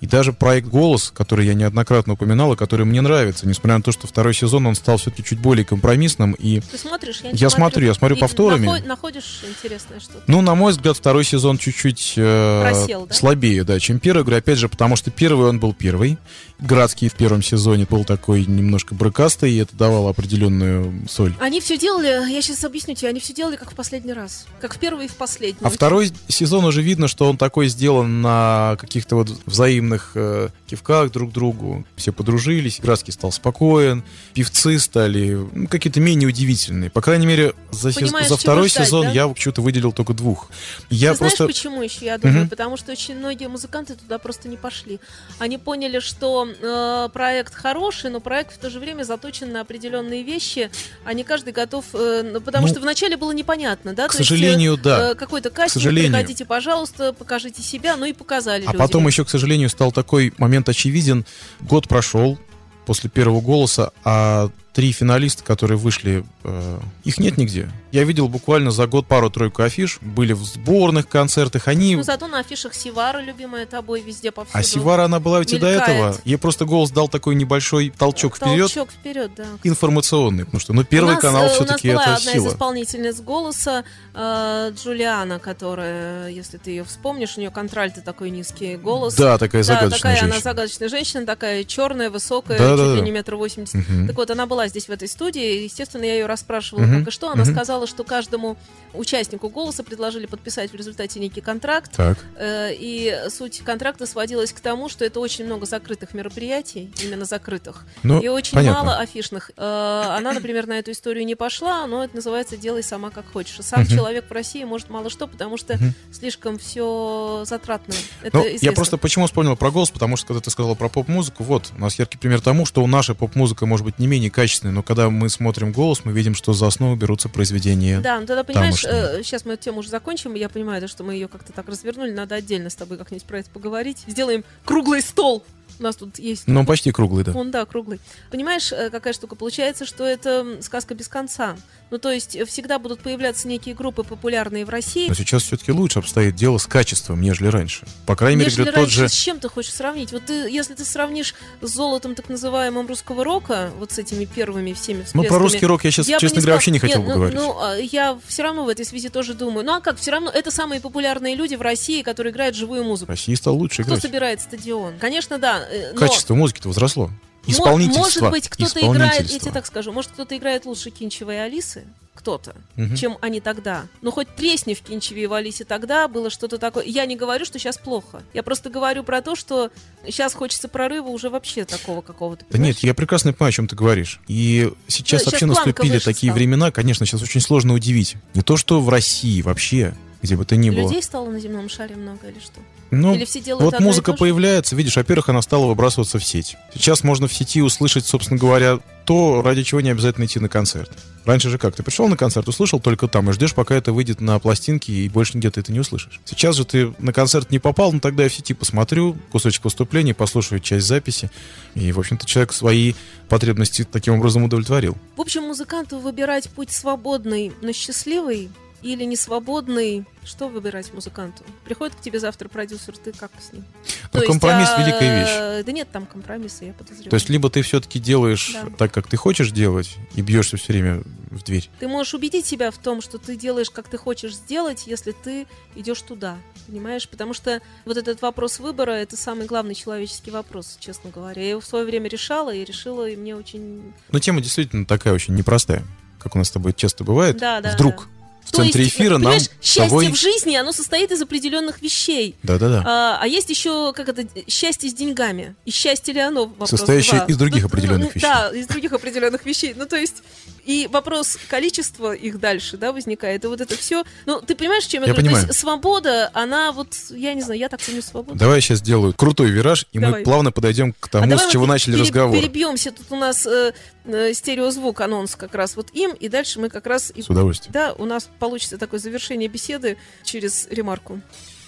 И 0.00 0.06
даже 0.06 0.32
проект 0.32 0.66
«Голос», 0.66 1.12
который 1.14 1.46
я 1.46 1.54
неоднократно 1.54 2.14
упоминал, 2.14 2.52
и 2.52 2.56
который 2.56 2.84
мне 2.84 3.00
нравится, 3.00 3.46
несмотря 3.46 3.76
на 3.76 3.82
то, 3.84 3.92
что 3.92 4.08
второй 4.08 4.34
сезон 4.34 4.66
он 4.66 4.74
стал 4.74 4.96
все-таки 4.96 5.22
чуть 5.22 5.38
более 5.38 5.64
компромиссным, 5.64 6.32
и 6.32 6.58
Ты 6.58 6.76
смотришь? 6.76 7.20
Я, 7.22 7.30
Я 7.30 7.50
смотрю, 7.50 7.86
я 7.86 7.94
смотрю 7.94 8.16
И 8.16 8.20
повторами. 8.20 8.66
наход- 8.66 8.84
находишь 8.84 9.42
интересное 9.48 10.00
что-то? 10.00 10.24
Ну, 10.26 10.40
на 10.42 10.56
мой 10.56 10.72
взгляд, 10.72 10.96
второй 10.96 11.22
сезон 11.22 11.56
чуть-чуть 11.56 12.14
э, 12.16 12.62
Просел, 12.62 13.06
да? 13.06 13.14
слабее, 13.14 13.62
да, 13.62 13.78
чем 13.78 14.00
первый. 14.00 14.22
Говорю, 14.22 14.38
опять 14.38 14.58
же, 14.58 14.68
потому 14.68 14.96
что 14.96 15.12
первый 15.12 15.48
он 15.48 15.60
был 15.60 15.72
первый. 15.72 16.18
Градский 16.62 17.08
в 17.08 17.14
первом 17.14 17.42
сезоне 17.42 17.86
был 17.90 18.04
такой 18.04 18.44
немножко 18.46 18.94
брыкастый, 18.94 19.52
и 19.52 19.56
это 19.56 19.76
давало 19.76 20.10
определенную 20.10 21.08
соль. 21.08 21.34
Они 21.40 21.60
все 21.60 21.76
делали, 21.76 22.30
я 22.30 22.40
сейчас 22.40 22.62
объясню 22.64 22.94
тебе, 22.94 23.08
они 23.08 23.18
все 23.18 23.34
делали 23.34 23.56
как 23.56 23.72
в 23.72 23.74
последний 23.74 24.12
раз. 24.12 24.46
Как 24.60 24.74
в 24.74 24.78
первый 24.78 25.06
и 25.06 25.08
в 25.08 25.16
последний. 25.16 25.58
А 25.60 25.70
второй 25.70 26.12
сезон 26.28 26.64
уже 26.64 26.80
видно, 26.80 27.08
что 27.08 27.28
он 27.28 27.36
такой 27.36 27.66
сделан 27.66 28.22
на 28.22 28.76
каких-то 28.80 29.16
вот 29.16 29.28
взаимных 29.44 30.12
э, 30.14 30.50
кивках 30.68 31.10
друг 31.10 31.30
к 31.30 31.32
другу. 31.32 31.84
Все 31.96 32.12
подружились, 32.12 32.78
Градский 32.80 33.12
стал 33.12 33.32
спокоен, 33.32 34.04
певцы 34.34 34.78
стали 34.78 35.46
ну, 35.52 35.66
какие-то 35.66 35.98
менее 35.98 36.28
удивительные. 36.28 36.90
По 36.90 37.00
крайней 37.00 37.26
мере, 37.26 37.54
за, 37.72 37.92
Понимаешь, 37.92 38.28
за 38.28 38.36
второй 38.36 38.68
ждать, 38.68 38.86
сезон 38.86 39.06
да? 39.06 39.12
я 39.12 39.26
почему-то 39.26 39.62
выделил 39.62 39.92
только 39.92 40.14
двух. 40.14 40.48
Я 40.90 41.10
Ты 41.12 41.18
знаешь, 41.18 41.36
просто... 41.36 41.46
почему 41.46 41.82
еще, 41.82 42.04
я 42.04 42.18
думаю? 42.18 42.42
Мгм. 42.42 42.50
Потому 42.50 42.76
что 42.76 42.92
очень 42.92 43.16
многие 43.16 43.48
музыканты 43.48 43.94
туда 43.94 44.18
просто 44.18 44.48
не 44.48 44.56
пошли. 44.56 45.00
Они 45.38 45.58
поняли, 45.58 45.98
что 45.98 46.48
э, 46.60 47.08
проект 47.12 47.54
хороший, 47.54 48.10
но 48.10 48.20
проект 48.20 48.54
в 48.54 48.58
то 48.58 48.70
же 48.70 48.80
время 48.80 49.04
заточен 49.04 49.52
на 49.52 49.60
определенные 49.60 50.22
вещи, 50.22 50.70
а 51.04 51.12
не 51.14 51.24
каждый 51.24 51.52
готов... 51.52 51.84
э, 51.94 52.22
ну, 52.24 52.40
потому 52.40 52.66
Ну, 52.66 52.72
что 52.72 52.80
вначале 52.80 53.16
было 53.16 53.32
непонятно, 53.32 53.94
да? 53.94 54.08
К 54.08 54.12
То 54.12 54.18
есть, 54.18 54.28
сожалению, 54.28 54.74
э, 54.74 54.78
да. 54.82 55.10
э, 55.10 55.14
какой-то 55.14 55.50
кастинг, 55.50 55.84
приходите, 55.84 56.44
пожалуйста, 56.44 57.12
покажите 57.12 57.62
себя, 57.62 57.96
ну 57.96 58.04
и 58.04 58.12
показали 58.12 58.62
А 58.62 58.66
люди. 58.66 58.78
потом 58.78 59.06
еще, 59.06 59.24
к 59.24 59.30
сожалению, 59.30 59.68
стал 59.68 59.92
такой 59.92 60.32
момент 60.38 60.68
очевиден. 60.68 61.24
Год 61.60 61.88
прошел, 61.88 62.38
после 62.86 63.08
первого 63.10 63.40
голоса, 63.40 63.92
а 64.04 64.50
три 64.72 64.92
финалиста, 64.92 65.44
которые 65.44 65.78
вышли, 65.78 66.24
э, 66.44 66.78
их 67.04 67.18
нет 67.18 67.36
нигде. 67.38 67.68
Я 67.92 68.04
видел 68.04 68.26
буквально 68.28 68.70
за 68.70 68.86
год 68.86 69.06
пару-тройку 69.06 69.62
афиш, 69.62 69.98
были 70.00 70.32
в 70.32 70.42
сборных 70.42 71.08
концертах, 71.08 71.68
они... 71.68 71.94
Ну, 71.94 72.02
зато 72.02 72.26
на 72.26 72.38
афишах 72.40 72.72
Сивара, 72.72 73.20
любимая 73.20 73.66
тобой, 73.66 74.00
везде 74.00 74.30
повсюду. 74.32 74.58
А 74.58 74.62
Сивара, 74.62 75.04
она 75.04 75.20
была 75.20 75.40
ведь 75.40 75.52
и 75.52 75.58
до 75.58 75.66
этого. 75.66 76.16
Ей 76.24 76.38
просто 76.38 76.64
голос 76.64 76.90
дал 76.90 77.08
такой 77.08 77.34
небольшой 77.34 77.90
толчок 77.96 78.36
вперед, 78.36 78.60
Толчок 78.72 78.90
вперед, 78.90 79.30
да. 79.36 79.44
информационный, 79.62 80.46
потому 80.46 80.60
что, 80.60 80.72
ну, 80.72 80.84
первый 80.84 81.10
у 81.10 81.12
нас, 81.14 81.20
канал 81.20 81.48
все-таки 81.50 81.90
у 81.90 81.94
нас 81.94 82.04
была 82.06 82.14
это 82.14 82.20
одна 82.22 82.32
сила. 82.32 82.46
из 82.48 82.52
исполнительниц 82.54 83.20
голоса 83.20 83.84
э, 84.14 84.72
Джулиана, 84.74 85.38
которая, 85.38 86.28
если 86.30 86.56
ты 86.56 86.70
ее 86.70 86.84
вспомнишь, 86.84 87.36
у 87.36 87.40
нее 87.40 87.50
контральты 87.50 88.00
такой 88.00 88.30
низкий 88.30 88.76
голос. 88.76 89.14
Да, 89.16 89.36
такая 89.36 89.62
Да, 89.62 89.66
загадочная 89.66 89.98
такая 89.98 90.12
она 90.12 90.20
женщина. 90.32 90.42
загадочная 90.50 90.88
женщина, 90.88 91.26
такая 91.26 91.64
черная, 91.64 92.08
высокая, 92.08 92.56
Да, 92.58 92.68
чуть 92.70 92.76
да, 92.78 92.86
ли 92.94 92.98
да. 93.00 93.04
не 93.04 93.10
метр 93.10 93.34
восемьдесят. 93.34 93.74
Мгм. 93.86 94.06
Так 94.06 94.16
вот, 94.16 94.30
она 94.30 94.46
была 94.46 94.66
здесь 94.68 94.86
в 94.86 94.90
этой 94.90 95.08
студии, 95.08 95.60
и, 95.60 95.64
естественно, 95.64 96.04
я 96.04 96.14
ее 96.14 96.24
расспрашивала, 96.26 96.84
Мгм. 96.84 97.00
как 97.00 97.08
и 97.08 97.10
что. 97.10 97.28
Она 97.30 97.44
Мгм. 97.44 97.52
сказала, 97.52 97.81
что 97.86 98.04
каждому 98.04 98.56
участнику 98.94 99.48
голоса 99.48 99.82
предложили 99.82 100.26
подписать 100.26 100.70
в 100.70 100.74
результате 100.74 101.18
некий 101.20 101.40
контракт. 101.40 101.92
Так. 101.96 102.18
Э, 102.36 102.70
И 102.72 103.14
суть 103.30 103.60
контракта 103.64 104.06
сводилась 104.06 104.52
к 104.52 104.60
тому, 104.60 104.88
что 104.88 105.04
это 105.04 105.20
очень 105.20 105.44
много 105.46 105.66
закрытых 105.66 106.14
мероприятий, 106.14 106.92
именно 107.02 107.24
закрытых, 107.24 107.84
Ну, 108.02 108.20
и 108.20 108.28
очень 108.28 108.52
понятно. 108.54 108.82
мало 108.84 108.98
афишных. 108.98 109.50
Э, 109.56 110.14
Она, 110.16 110.32
например, 110.32 110.66
на 110.66 110.78
эту 110.78 110.90
историю 110.92 111.24
не 111.24 111.34
пошла, 111.34 111.86
но 111.86 112.04
это 112.04 112.16
называется 112.16 112.56
«делай 112.56 112.82
сама 112.82 113.10
как 113.10 113.26
хочешь». 113.32 113.58
И 113.58 113.62
Сам 113.62 113.82
Мгм. 113.82 113.90
человек 113.90 114.28
в 114.28 114.32
России 114.32 114.64
может 114.64 114.90
мало 114.90 115.08
что, 115.10 115.26
потому 115.26 115.56
что 115.56 115.74
Мгм. 115.74 115.94
слишком 116.12 116.58
все 116.58 117.44
затратно. 117.46 117.94
Это 118.22 118.36
Ну, 118.38 118.44
я 118.44 118.48
известно. 118.56 118.72
просто 118.72 118.96
почему 118.98 119.26
вспомнил 119.26 119.56
про 119.56 119.70
голос, 119.70 119.90
потому 119.90 120.16
что 120.16 120.26
когда 120.28 120.40
ты 120.40 120.50
сказала 120.50 120.74
про 120.74 120.88
поп-музыку, 120.88 121.44
вот, 121.44 121.70
у 121.76 121.80
нас 121.80 121.98
яркий 121.98 122.18
пример 122.18 122.40
тому, 122.40 122.66
что 122.66 122.86
наша 122.86 123.14
поп-музыка 123.14 123.66
может 123.66 123.84
быть 123.86 123.98
не 123.98 124.06
менее 124.06 124.30
качественной, 124.30 124.72
но 124.74 124.82
когда 124.82 125.08
мы 125.10 125.28
смотрим 125.28 125.72
голос, 125.72 126.04
мы 126.04 126.12
видим, 126.12 126.34
что 126.34 126.52
за 126.52 126.66
основу 126.66 126.94
берутся 126.96 127.28
произведения. 127.28 127.71
Да, 128.00 128.20
ну 128.20 128.26
тогда, 128.26 128.44
понимаешь, 128.44 128.82
тамошние. 128.82 129.24
сейчас 129.24 129.44
мы 129.44 129.54
эту 129.54 129.64
тему 129.64 129.78
уже 129.80 129.88
закончим, 129.90 130.34
я 130.34 130.48
понимаю, 130.48 130.86
что 130.88 131.04
мы 131.04 131.14
ее 131.14 131.28
как-то 131.28 131.52
так 131.52 131.68
развернули, 131.68 132.12
надо 132.12 132.34
отдельно 132.34 132.70
с 132.70 132.74
тобой 132.74 132.98
как-нибудь 132.98 133.24
про 133.24 133.38
это 133.38 133.50
поговорить. 133.50 134.04
Сделаем 134.06 134.44
круглый 134.64 135.02
стол. 135.02 135.44
У 135.78 135.82
нас 135.82 135.96
тут 135.96 136.18
есть 136.18 136.46
Ну, 136.46 136.64
почти 136.64 136.92
круглый, 136.92 137.24
да. 137.24 137.32
Он, 137.32 137.50
да, 137.50 137.64
круглый. 137.64 137.98
Понимаешь, 138.30 138.72
э, 138.72 138.90
какая 138.90 139.12
штука? 139.12 139.34
Получается, 139.34 139.86
что 139.86 140.04
это 140.04 140.62
сказка 140.62 140.94
без 140.94 141.08
конца. 141.08 141.56
Ну, 141.92 141.98
то 141.98 142.10
есть 142.10 142.34
э, 142.34 142.46
всегда 142.46 142.78
будут 142.78 143.00
появляться 143.00 143.46
некие 143.46 143.74
группы 143.74 144.02
популярные 144.02 144.64
в 144.64 144.70
России. 144.70 145.08
Но 145.08 145.14
сейчас 145.14 145.42
все-таки 145.42 145.72
лучше 145.72 145.98
обстоит 145.98 146.34
дело 146.34 146.56
с 146.56 146.66
качеством, 146.66 147.20
нежели 147.20 147.48
раньше. 147.48 147.86
По 148.06 148.16
крайней 148.16 148.38
мере, 148.38 148.50
говорю, 148.56 148.72
тот 148.72 148.88
же... 148.88 149.10
с 149.10 149.12
чем 149.12 149.38
ты 149.38 149.50
хочешь 149.50 149.74
сравнить? 149.74 150.10
Вот 150.10 150.24
ты, 150.24 150.32
если 150.48 150.72
ты 150.72 150.86
сравнишь 150.86 151.34
с 151.60 151.68
золотом 151.68 152.14
так 152.14 152.30
называемым 152.30 152.86
русского 152.86 153.24
рока, 153.24 153.70
вот 153.78 153.92
с 153.92 153.98
этими 153.98 154.24
первыми 154.24 154.72
всеми 154.72 155.04
Ну, 155.12 155.24
про 155.24 155.38
русский 155.38 155.66
рок 155.66 155.84
я 155.84 155.90
сейчас, 155.90 156.08
я 156.08 156.18
честно 156.18 156.36
не 156.36 156.40
говоря, 156.40 156.54
вообще 156.54 156.70
не 156.70 156.78
хотел 156.78 157.00
Нет, 157.00 157.08
бы 157.08 157.12
ну, 157.12 157.18
говорить. 157.18 157.38
Ну, 157.38 157.58
а, 157.60 157.76
я 157.76 158.18
все 158.26 158.42
равно 158.42 158.64
в 158.64 158.70
этой 158.70 158.86
связи 158.86 159.10
тоже 159.10 159.34
думаю. 159.34 159.66
Ну, 159.66 159.74
а 159.74 159.80
как? 159.82 159.98
Все 159.98 160.12
равно 160.12 160.30
это 160.30 160.50
самые 160.50 160.80
популярные 160.80 161.34
люди 161.34 161.56
в 161.56 161.60
России, 161.60 162.00
которые 162.00 162.32
играют 162.32 162.56
живую 162.56 162.84
музыку. 162.84 163.10
Россия 163.10 163.36
стала 163.36 163.54
лучше 163.54 163.82
Кто 163.82 163.90
играть. 163.90 164.02
собирает 164.02 164.40
стадион? 164.40 164.94
Конечно, 164.98 165.36
да. 165.36 165.68
э, 165.70 165.92
но- 165.92 165.98
Качество 165.98 166.34
музыки-то 166.34 166.68
возросло. 166.68 167.10
Исполнительство. 167.46 168.02
Может 168.02 168.30
быть, 168.30 168.48
кто-то 168.48 168.80
играет, 168.80 169.30
я 169.30 169.38
тебе 169.38 169.52
так 169.52 169.66
скажу, 169.66 169.92
может, 169.92 170.12
кто-то 170.12 170.36
играет 170.36 170.64
лучше 170.66 170.90
Кинчева 170.90 171.32
и 171.32 171.36
Алисы, 171.36 171.84
кто-то, 172.14 172.54
Мгм. 172.76 172.94
чем 172.94 173.18
они 173.20 173.40
тогда. 173.40 173.86
Но 174.00 174.10
хоть 174.12 174.28
тресни 174.36 174.74
в 174.74 174.80
Кинчеве 174.82 175.24
и 175.24 175.26
в 175.26 175.32
Алисе 175.32 175.64
тогда 175.64 176.06
было 176.08 176.30
что-то 176.30 176.58
такое. 176.58 176.84
Я 176.84 177.04
не 177.06 177.16
говорю, 177.16 177.44
что 177.44 177.58
сейчас 177.58 177.78
плохо. 177.78 178.22
Я 178.34 178.42
просто 178.42 178.70
говорю 178.70 179.02
про 179.02 179.22
то, 179.22 179.34
что 179.34 179.70
сейчас 180.06 180.34
хочется 180.34 180.68
прорыва 180.68 181.08
уже 181.08 181.30
вообще 181.30 181.64
такого 181.64 182.00
какого-то. 182.02 182.44
Да 182.50 182.58
нет, 182.58 182.78
я 182.80 182.94
прекрасно 182.94 183.32
понимаю, 183.32 183.48
о 183.48 183.52
чем 183.52 183.66
ты 183.66 183.74
говоришь. 183.74 184.20
И 184.28 184.70
сейчас 184.86 185.24
Ну, 185.24 185.30
вообще 185.32 185.46
планка 185.46 185.64
наступили 185.66 185.98
такие 185.98 186.30
стала. 186.30 186.36
времена, 186.38 186.70
конечно, 186.70 187.06
сейчас 187.06 187.22
очень 187.22 187.40
сложно 187.40 187.74
удивить. 187.74 188.16
Не 188.34 188.42
то, 188.42 188.56
что 188.56 188.80
в 188.80 188.88
России 188.88 189.40
вообще, 189.42 189.94
где 190.22 190.36
бы 190.36 190.44
то 190.44 190.56
ни 190.56 190.70
было. 190.70 190.82
Людей 190.82 191.02
стало 191.02 191.30
на 191.30 191.40
земном 191.40 191.68
шаре 191.68 191.96
много 191.96 192.28
или 192.28 192.38
что? 192.38 192.60
Ну, 192.90 193.14
Или 193.14 193.24
все 193.24 193.40
делают 193.40 193.72
вот 193.72 193.80
музыка 193.80 194.12
появляется, 194.12 194.76
видишь, 194.76 194.96
во-первых, 194.96 195.30
она 195.30 195.42
стала 195.42 195.66
выбрасываться 195.66 196.18
в 196.18 196.24
сеть. 196.24 196.56
Сейчас 196.74 197.02
можно 197.02 197.26
в 197.26 197.32
сети 197.32 197.62
услышать, 197.62 198.04
собственно 198.04 198.38
говоря, 198.38 198.80
то, 199.06 199.42
ради 199.42 199.62
чего 199.62 199.80
не 199.80 199.90
обязательно 199.90 200.26
идти 200.26 200.38
на 200.38 200.48
концерт. 200.48 200.90
Раньше 201.24 201.48
же 201.48 201.58
как? 201.58 201.74
Ты 201.74 201.82
пришел 201.82 202.06
на 202.08 202.16
концерт, 202.16 202.46
услышал 202.48 202.80
только 202.80 203.08
там, 203.08 203.30
и 203.30 203.32
ждешь, 203.32 203.54
пока 203.54 203.74
это 203.74 203.92
выйдет 203.92 204.20
на 204.20 204.38
пластинке, 204.38 204.92
и 204.92 205.08
больше 205.08 205.36
нигде 205.36 205.50
ты 205.50 205.60
это 205.60 205.72
не 205.72 205.80
услышишь. 205.80 206.20
Сейчас 206.24 206.54
же 206.56 206.64
ты 206.64 206.92
на 206.98 207.12
концерт 207.12 207.50
не 207.50 207.58
попал, 207.58 207.92
ну 207.92 208.00
тогда 208.00 208.24
я 208.24 208.28
в 208.28 208.34
сети 208.34 208.54
посмотрю, 208.54 209.16
кусочек 209.30 209.64
выступления, 209.64 210.14
послушаю 210.14 210.60
часть 210.60 210.86
записи. 210.86 211.30
И, 211.74 211.92
в 211.92 211.98
общем-то, 211.98 212.26
человек 212.26 212.52
свои 212.52 212.94
потребности 213.28 213.86
таким 213.90 214.14
образом 214.14 214.44
удовлетворил. 214.44 214.96
В 215.16 215.20
общем, 215.20 215.44
музыканту 215.44 215.98
выбирать 215.98 216.50
путь 216.50 216.70
свободный, 216.70 217.52
но 217.62 217.72
счастливый 217.72 218.50
или 218.82 219.04
не 219.04 219.16
свободный, 219.16 220.04
что 220.24 220.48
выбирать 220.48 220.92
музыканту? 220.92 221.44
Приходит 221.64 221.94
к 221.96 222.00
тебе 222.00 222.18
завтра 222.20 222.48
продюсер, 222.48 222.96
ты 222.96 223.12
как 223.12 223.30
с 223.40 223.52
ним? 223.52 223.64
То 224.10 224.18
есть, 224.18 224.26
компромисс 224.28 224.68
а, 224.74 224.82
великая 224.82 225.20
вещь. 225.20 225.64
Да 225.64 225.72
нет 225.72 225.88
там 225.92 226.06
компромисса, 226.06 226.64
я 226.64 226.72
подозреваю. 226.72 227.10
То 227.10 227.14
есть, 227.16 227.28
либо 227.28 227.48
ты 227.50 227.62
все-таки 227.62 227.98
делаешь 227.98 228.52
Да. 228.52 228.68
так, 228.76 228.92
как 228.92 229.06
ты 229.06 229.16
хочешь 229.16 229.50
делать, 229.52 229.96
и 230.14 230.22
бьешься 230.22 230.56
все 230.56 230.72
время 230.72 231.02
в 231.30 231.42
дверь. 231.42 231.70
Ты 231.80 231.88
можешь 231.88 232.14
убедить 232.14 232.44
себя 232.46 232.70
в 232.70 232.78
том, 232.78 233.00
что 233.00 233.18
ты 233.18 233.36
делаешь, 233.36 233.70
как 233.70 233.88
ты 233.88 233.96
хочешь 233.96 234.34
сделать, 234.34 234.86
если 234.86 235.12
ты 235.12 235.46
идешь 235.74 236.02
туда. 236.02 236.36
Понимаешь? 236.66 237.08
Потому 237.08 237.34
что 237.34 237.60
вот 237.84 237.96
этот 237.96 238.22
вопрос 238.22 238.58
выбора 238.58 238.92
это 238.92 239.16
самый 239.16 239.46
главный 239.46 239.74
человеческий 239.74 240.30
вопрос, 240.30 240.76
честно 240.78 241.10
говоря. 241.10 241.42
Я 241.42 241.50
его 241.50 241.60
в 241.60 241.66
свое 241.66 241.84
время 241.84 242.08
решала 242.08 242.54
и 242.54 242.64
решила, 242.64 243.08
и 243.08 243.16
мне 243.16 243.34
очень. 243.34 243.92
Но 244.10 244.18
тема 244.18 244.40
действительно 244.40 244.86
такая 244.86 245.12
очень 245.14 245.34
непростая, 245.34 245.82
как 246.18 246.34
у 246.34 246.38
нас 246.38 246.48
с 246.48 246.50
тобой 246.52 246.72
часто 246.72 247.02
бывает. 247.04 247.38
Да, 247.38 247.60
да, 247.60 247.72
Вдруг 247.74 248.08
в 248.44 248.50
То 248.50 248.58
центре 248.58 248.84
есть, 248.84 248.96
эфира 248.96 249.18
нам 249.18 249.38
счастье 249.60 249.84
тобой... 249.84 250.10
в 250.10 250.16
жизни, 250.16 250.56
оно 250.56 250.72
состоит 250.72 251.10
из 251.10 251.22
определенных 251.22 251.80
вещей. 251.80 252.34
Да-да-да. 252.42 252.82
А, 252.84 253.18
а 253.20 253.26
есть 253.26 253.50
еще, 253.50 253.92
как 253.92 254.08
это, 254.08 254.26
счастье 254.48 254.90
с 254.90 254.94
деньгами. 254.94 255.54
И 255.64 255.70
счастье 255.70 256.12
ли 256.12 256.20
оно? 256.20 256.52
Состоящее 256.64 257.18
два. 257.18 257.26
из 257.26 257.36
других 257.36 257.62
Ну, 257.62 257.68
определенных 257.68 258.08
ну, 258.08 258.14
вещей. 258.14 258.20
Да, 258.22 258.50
из 258.50 258.66
других 258.66 258.92
определенных 258.92 259.44
вещей. 259.44 259.74
Ну, 259.76 259.86
то 259.86 259.96
есть, 259.96 260.22
и 260.64 260.88
вопрос 260.90 261.38
количества 261.48 262.12
их 262.12 262.38
дальше, 262.38 262.76
да, 262.76 262.92
возникает. 262.92 263.44
И 263.44 263.46
вот 263.48 263.60
это 263.60 263.76
все. 263.76 264.04
Ну, 264.26 264.40
ты 264.40 264.54
понимаешь, 264.54 264.84
чем 264.86 265.02
я, 265.02 265.08
Я 265.08 265.12
говорю? 265.14 265.26
понимаю. 265.26 265.46
То 265.46 265.50
есть, 265.50 265.60
свобода, 265.60 266.30
она 266.34 266.72
вот, 266.72 266.94
я 267.10 267.34
не 267.34 267.42
знаю, 267.42 267.58
я 267.58 267.68
так 267.68 267.80
ценю 267.80 268.02
свободу. 268.02 268.38
Давай 268.38 268.56
я 268.56 268.60
сейчас 268.60 268.78
сделаю 268.78 269.12
крутой 269.12 269.50
вираж, 269.50 269.86
и 269.92 269.98
Давай. 269.98 270.20
мы 270.20 270.24
плавно 270.24 270.52
подойдем 270.52 270.92
к 270.98 271.08
тому, 271.08 271.32
А 271.34 271.38
с 271.38 271.50
чего 271.50 271.62
мы 271.64 271.68
начали 271.70 271.92
пере- 271.94 272.02
разговор. 272.04 272.36
Перебьемся. 272.38 272.92
Тут 272.92 273.06
у 273.10 273.16
нас 273.16 273.46
э, 273.46 273.72
э, 274.04 274.32
стереозвук, 274.34 275.00
анонс 275.00 275.34
как 275.36 275.54
раз 275.54 275.76
вот 275.76 275.90
им, 275.92 276.12
и 276.12 276.28
дальше 276.28 276.60
мы 276.60 276.68
как 276.68 276.86
раз... 276.86 277.12
С 277.16 277.28
удовольствием. 277.28 277.72
да, 277.72 277.92
у 277.94 278.04
нас 278.04 278.28
получится 278.38 278.78
такое 278.78 279.00
завершение 279.00 279.48
беседы 279.48 279.96
через 280.24 280.66
ремарку. 280.70 281.20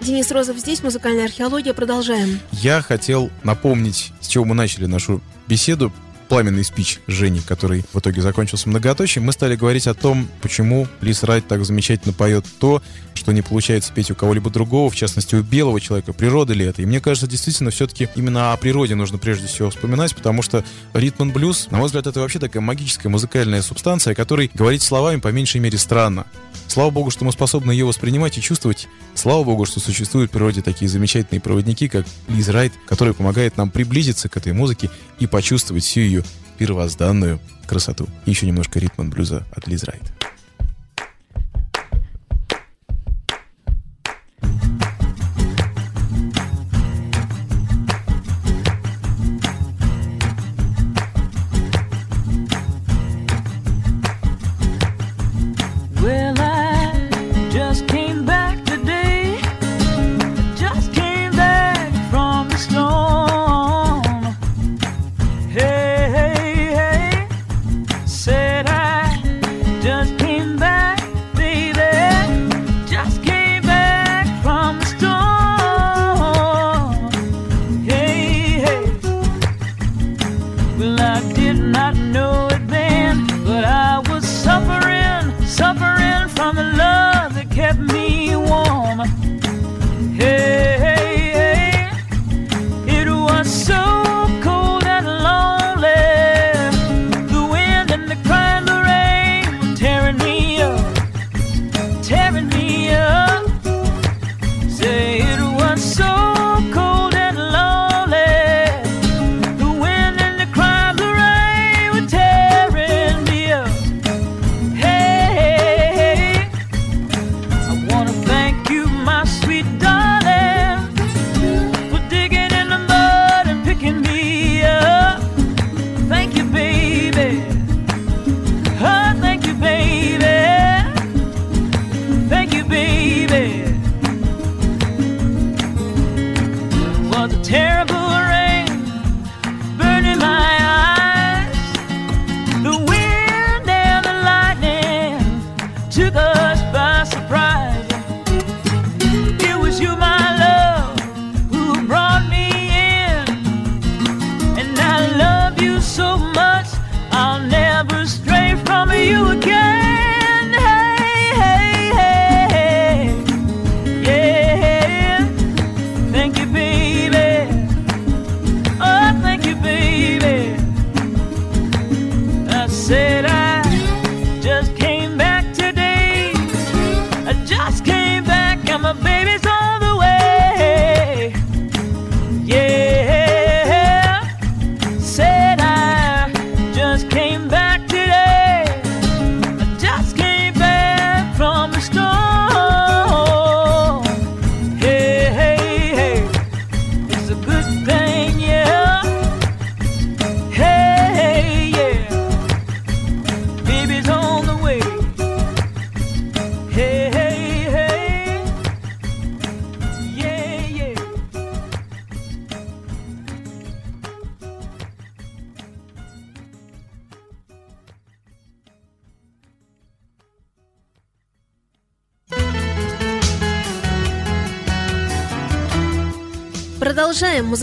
Денис 0.00 0.30
Розов 0.30 0.58
здесь, 0.58 0.82
музыкальная 0.82 1.26
археология. 1.26 1.74
Продолжаем. 1.74 2.40
Я 2.52 2.80
хотел 2.80 3.30
напомнить, 3.42 4.12
с 4.20 4.28
чего 4.28 4.44
мы 4.46 4.54
начали 4.54 4.86
нашу 4.86 5.20
беседу, 5.46 5.92
пламенный 6.30 6.64
спич 6.64 7.00
Жени, 7.08 7.40
который 7.40 7.84
в 7.92 7.98
итоге 7.98 8.22
закончился 8.22 8.68
многоточием, 8.68 9.26
мы 9.26 9.32
стали 9.32 9.56
говорить 9.56 9.88
о 9.88 9.94
том, 9.94 10.28
почему 10.40 10.86
Лис 11.00 11.24
Райт 11.24 11.48
так 11.48 11.64
замечательно 11.64 12.14
поет 12.14 12.46
то, 12.60 12.82
что 13.14 13.32
не 13.32 13.42
получается 13.42 13.92
петь 13.92 14.12
у 14.12 14.14
кого-либо 14.14 14.48
другого, 14.48 14.88
в 14.88 14.96
частности, 14.96 15.34
у 15.34 15.42
белого 15.42 15.80
человека. 15.80 16.12
Природа 16.12 16.54
ли 16.54 16.64
это? 16.64 16.82
И 16.82 16.86
мне 16.86 17.00
кажется, 17.00 17.26
действительно, 17.26 17.70
все-таки 17.70 18.08
именно 18.14 18.52
о 18.52 18.56
природе 18.56 18.94
нужно 18.94 19.18
прежде 19.18 19.48
всего 19.48 19.70
вспоминать, 19.70 20.14
потому 20.14 20.40
что 20.40 20.64
ритм 20.94 21.28
и 21.28 21.32
блюз, 21.32 21.66
на 21.70 21.78
мой 21.78 21.86
взгляд, 21.86 22.06
это 22.06 22.20
вообще 22.20 22.38
такая 22.38 22.62
магическая 22.62 23.10
музыкальная 23.10 23.60
субстанция, 23.60 24.14
которой 24.14 24.50
говорить 24.54 24.82
словами 24.82 25.18
по 25.18 25.28
меньшей 25.28 25.60
мере 25.60 25.78
странно. 25.78 26.26
Слава 26.70 26.90
богу, 26.90 27.10
что 27.10 27.24
мы 27.24 27.32
способны 27.32 27.72
ее 27.72 27.84
воспринимать 27.84 28.38
и 28.38 28.40
чувствовать. 28.40 28.86
Слава 29.16 29.42
богу, 29.42 29.66
что 29.66 29.80
существуют 29.80 30.30
в 30.30 30.34
природе 30.34 30.62
такие 30.62 30.88
замечательные 30.88 31.40
проводники, 31.40 31.88
как 31.88 32.06
Лиз 32.28 32.46
Райт, 32.48 32.72
которые 32.86 33.12
помогают 33.12 33.56
нам 33.56 33.72
приблизиться 33.72 34.28
к 34.28 34.36
этой 34.36 34.52
музыке 34.52 34.88
и 35.18 35.26
почувствовать 35.26 35.82
всю 35.82 35.98
ее 35.98 36.22
первозданную 36.58 37.40
красоту. 37.66 38.06
Еще 38.24 38.46
немножко 38.46 38.78
ритма 38.78 39.04
блюза 39.04 39.44
от 39.50 39.66
Лиз 39.66 39.82
Райт. 39.82 40.12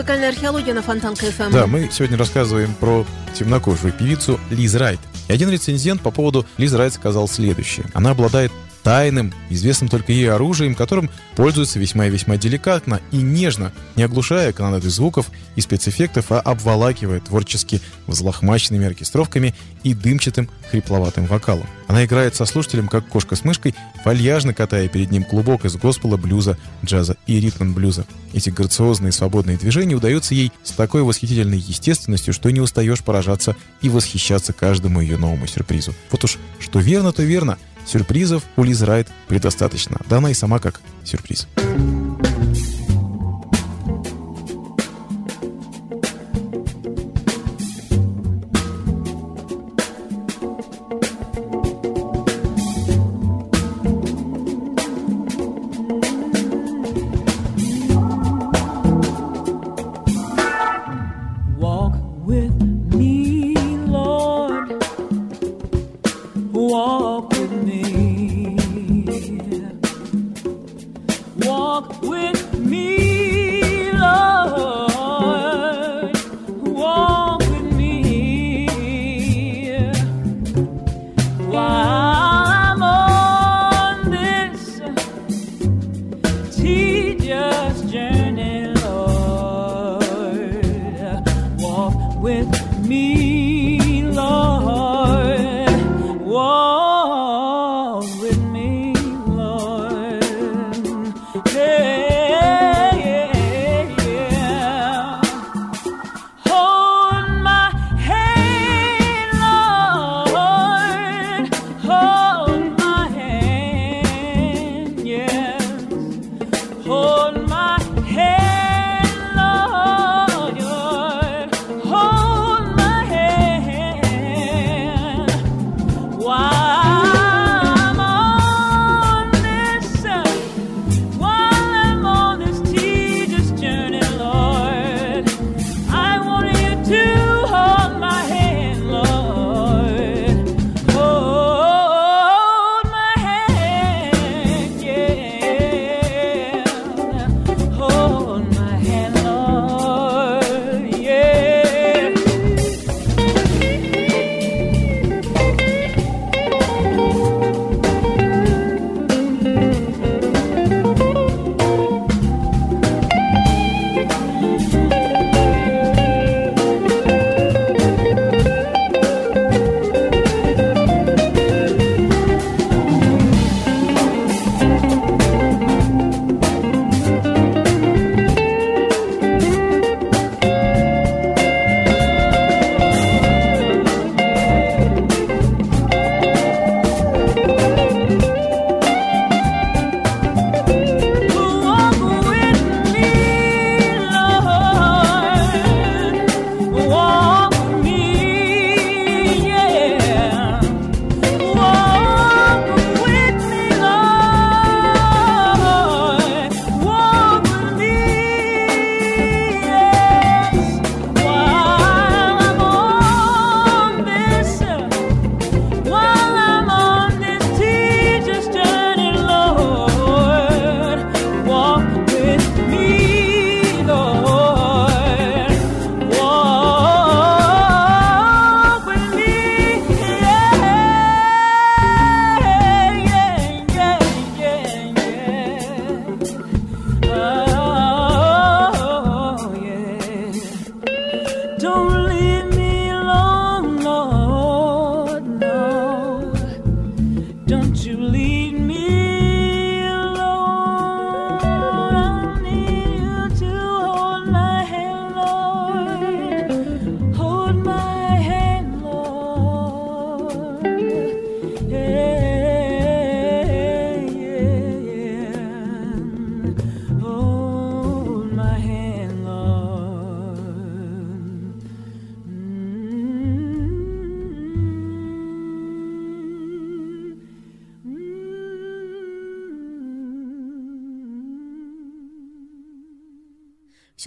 Музыкальная 0.08 0.30
археология 0.30 0.74
на 0.74 0.82
Фонтан 0.82 1.18
КФМ. 1.18 1.52
Да, 1.52 1.68
мы 1.68 1.90
сегодня 1.92 2.18
рассказываем 2.18 2.74
про 2.76 3.06
темнокожую 3.34 3.92
певицу 3.92 4.40
Лиз 4.50 4.74
Райт. 4.76 5.02
И 5.28 5.34
один 5.34 5.50
рецензент 5.50 6.02
по 6.02 6.12
поводу 6.12 6.46
Лиз 6.56 6.72
Райт 6.72 6.94
сказал 6.94 7.28
следующее. 7.28 7.88
Она 7.94 8.12
обладает 8.12 8.54
тайным, 8.88 9.34
известным 9.50 9.90
только 9.90 10.14
ей 10.14 10.32
оружием, 10.32 10.74
которым 10.74 11.10
пользуются 11.36 11.78
весьма 11.78 12.06
и 12.06 12.10
весьма 12.10 12.38
деликатно 12.38 13.02
и 13.12 13.18
нежно, 13.18 13.74
не 13.98 14.04
оглушая 14.04 14.54
канонады 14.54 14.90
звуков 14.90 15.30
и 15.58 15.62
спецэффектов, 15.62 16.32
а 16.32 16.40
обволакивая 16.40 17.20
творчески 17.20 17.82
взлохмаченными 18.06 18.86
оркестровками 18.86 19.54
и 19.84 19.94
дымчатым 19.94 20.50
хрипловатым 20.72 21.26
вокалом. 21.26 21.68
Она 21.90 22.06
играет 22.06 22.36
со 22.36 22.46
слушателем, 22.46 22.88
как 22.88 23.06
кошка 23.10 23.36
с 23.36 23.44
мышкой, 23.44 23.76
вальяжно 24.06 24.54
катая 24.54 24.88
перед 24.88 25.12
ним 25.12 25.26
клубок 25.26 25.66
из 25.66 25.76
госпела, 25.76 26.16
блюза, 26.16 26.58
джаза 26.86 27.18
и 27.28 27.42
ритм-блюза. 27.42 28.06
Эти 28.34 28.52
грациозные 28.52 29.12
свободные 29.12 29.58
движения 29.58 29.96
удаются 29.96 30.34
ей 30.34 30.54
с 30.64 30.72
такой 30.72 31.04
восхитительной 31.04 31.60
естественностью, 31.60 32.34
что 32.34 32.50
не 32.52 32.62
устаешь 32.62 33.04
поражаться 33.04 33.58
и 33.82 33.90
восхищаться 33.90 34.54
каждому 34.54 35.02
ее 35.02 35.18
новому 35.18 35.46
сюрпризу. 35.46 35.94
Вот 36.10 36.24
уж 36.24 36.38
что 36.60 36.80
верно, 36.80 37.12
то 37.12 37.22
верно— 37.22 37.58
Сюрпризов 37.88 38.44
у 38.58 38.64
Лиз 38.64 38.82
Райт 38.82 39.08
предостаточно. 39.28 39.98
Да 40.10 40.18
она 40.18 40.32
и 40.32 40.34
сама 40.34 40.60
как 40.60 40.82
сюрприз. 41.04 41.48
Сюрприз. 41.56 42.07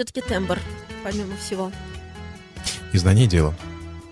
Все-таки 0.01 0.23
тембр, 0.23 0.59
помимо 1.05 1.37
всего. 1.37 1.71
И 2.95 2.97
знание 2.97 3.27
дела. 3.27 3.55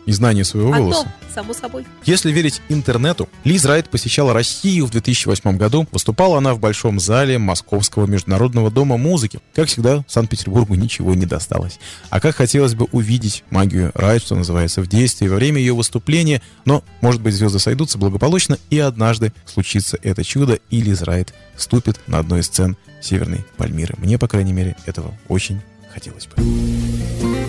И 0.04 0.12
знание 0.12 0.44
своего 0.44 0.70
Одно, 0.70 0.90
голоса. 0.90 1.14
само 1.34 1.54
собой. 1.54 1.86
Если 2.04 2.30
верить 2.30 2.60
интернету, 2.68 3.26
Лиз 3.44 3.64
Райт 3.64 3.88
посещала 3.88 4.34
Россию 4.34 4.84
в 4.84 4.90
2008 4.90 5.56
году. 5.56 5.86
Выступала 5.90 6.36
она 6.36 6.52
в 6.52 6.60
Большом 6.60 7.00
зале 7.00 7.38
Московского 7.38 8.04
международного 8.04 8.70
дома 8.70 8.98
музыки. 8.98 9.40
Как 9.54 9.68
всегда, 9.68 10.04
Санкт-Петербургу 10.06 10.74
ничего 10.74 11.14
не 11.14 11.24
досталось. 11.24 11.80
А 12.10 12.20
как 12.20 12.36
хотелось 12.36 12.74
бы 12.74 12.86
увидеть 12.92 13.42
магию 13.48 13.90
Райт, 13.94 14.22
что 14.22 14.34
называется, 14.34 14.82
в 14.82 14.88
действии 14.88 15.26
во 15.26 15.36
время 15.36 15.58
ее 15.58 15.74
выступления. 15.74 16.42
Но, 16.66 16.84
может 17.00 17.22
быть, 17.22 17.32
звезды 17.32 17.60
сойдутся 17.60 17.96
благополучно, 17.96 18.58
и 18.68 18.78
однажды 18.78 19.32
случится 19.46 19.98
это 20.02 20.22
чудо, 20.22 20.58
и 20.68 20.82
Лиз 20.82 21.00
Райт 21.00 21.32
вступит 21.56 21.98
на 22.06 22.18
одной 22.18 22.40
из 22.40 22.46
сцен 22.46 22.76
Северной 23.00 23.46
Пальмиры. 23.56 23.94
Мне, 23.96 24.18
по 24.18 24.28
крайней 24.28 24.52
мере, 24.52 24.76
этого 24.84 25.14
очень 25.28 25.62
хотелось 25.98 26.28
бы. 26.28 27.47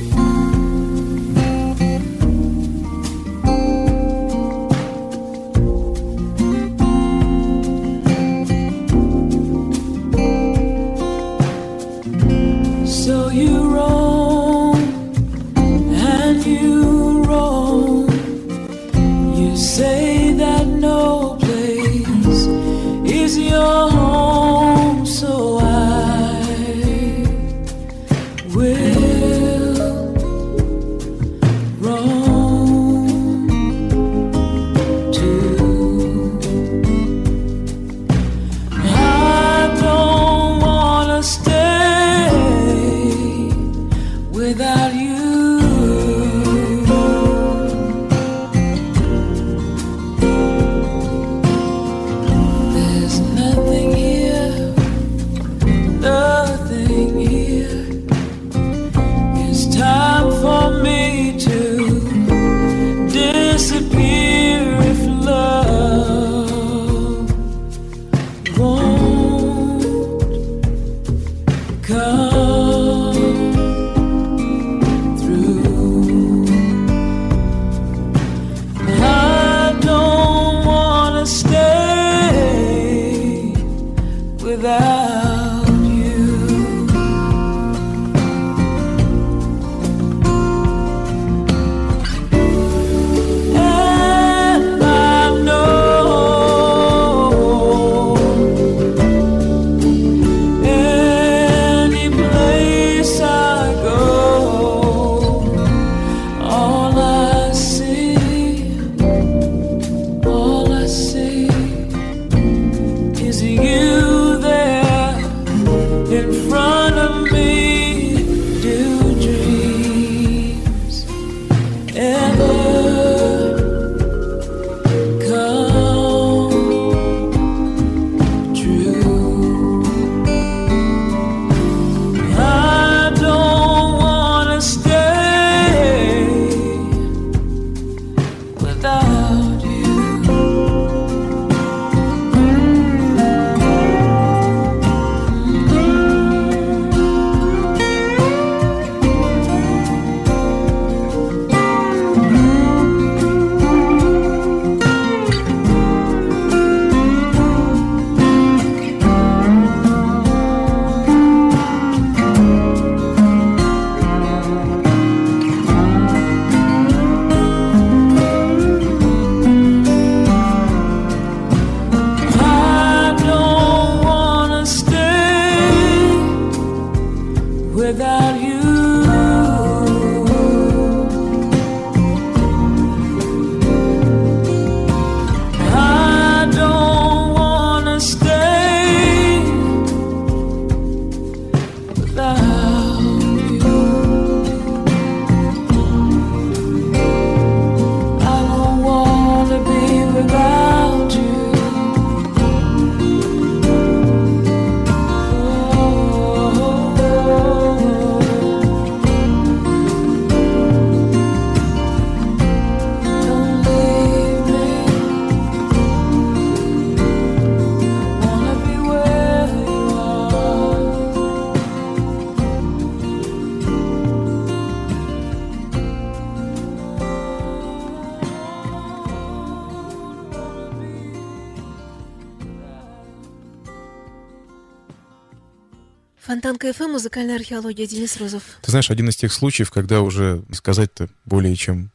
Фонтанка 236.70 236.74
ФМ, 236.74 236.92
музыкальная 236.92 237.36
археология, 237.36 237.88
Денис 237.88 238.18
Розов. 238.18 238.44
Ты 238.62 238.72
знаешь, 238.72 238.90
один 238.90 239.10
из 239.10 239.16
тех 239.16 239.34
случаев, 239.34 239.72
когда 239.72 240.02
уже 240.02 240.44
сказать-то 240.52 241.10
более 241.26 241.56
чем 241.56 241.92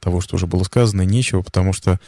того, 0.00 0.20
что 0.20 0.36
уже 0.36 0.46
было 0.46 0.64
сказано, 0.64 1.02
нечего, 1.02 1.42
потому 1.42 1.72
что 1.72 1.98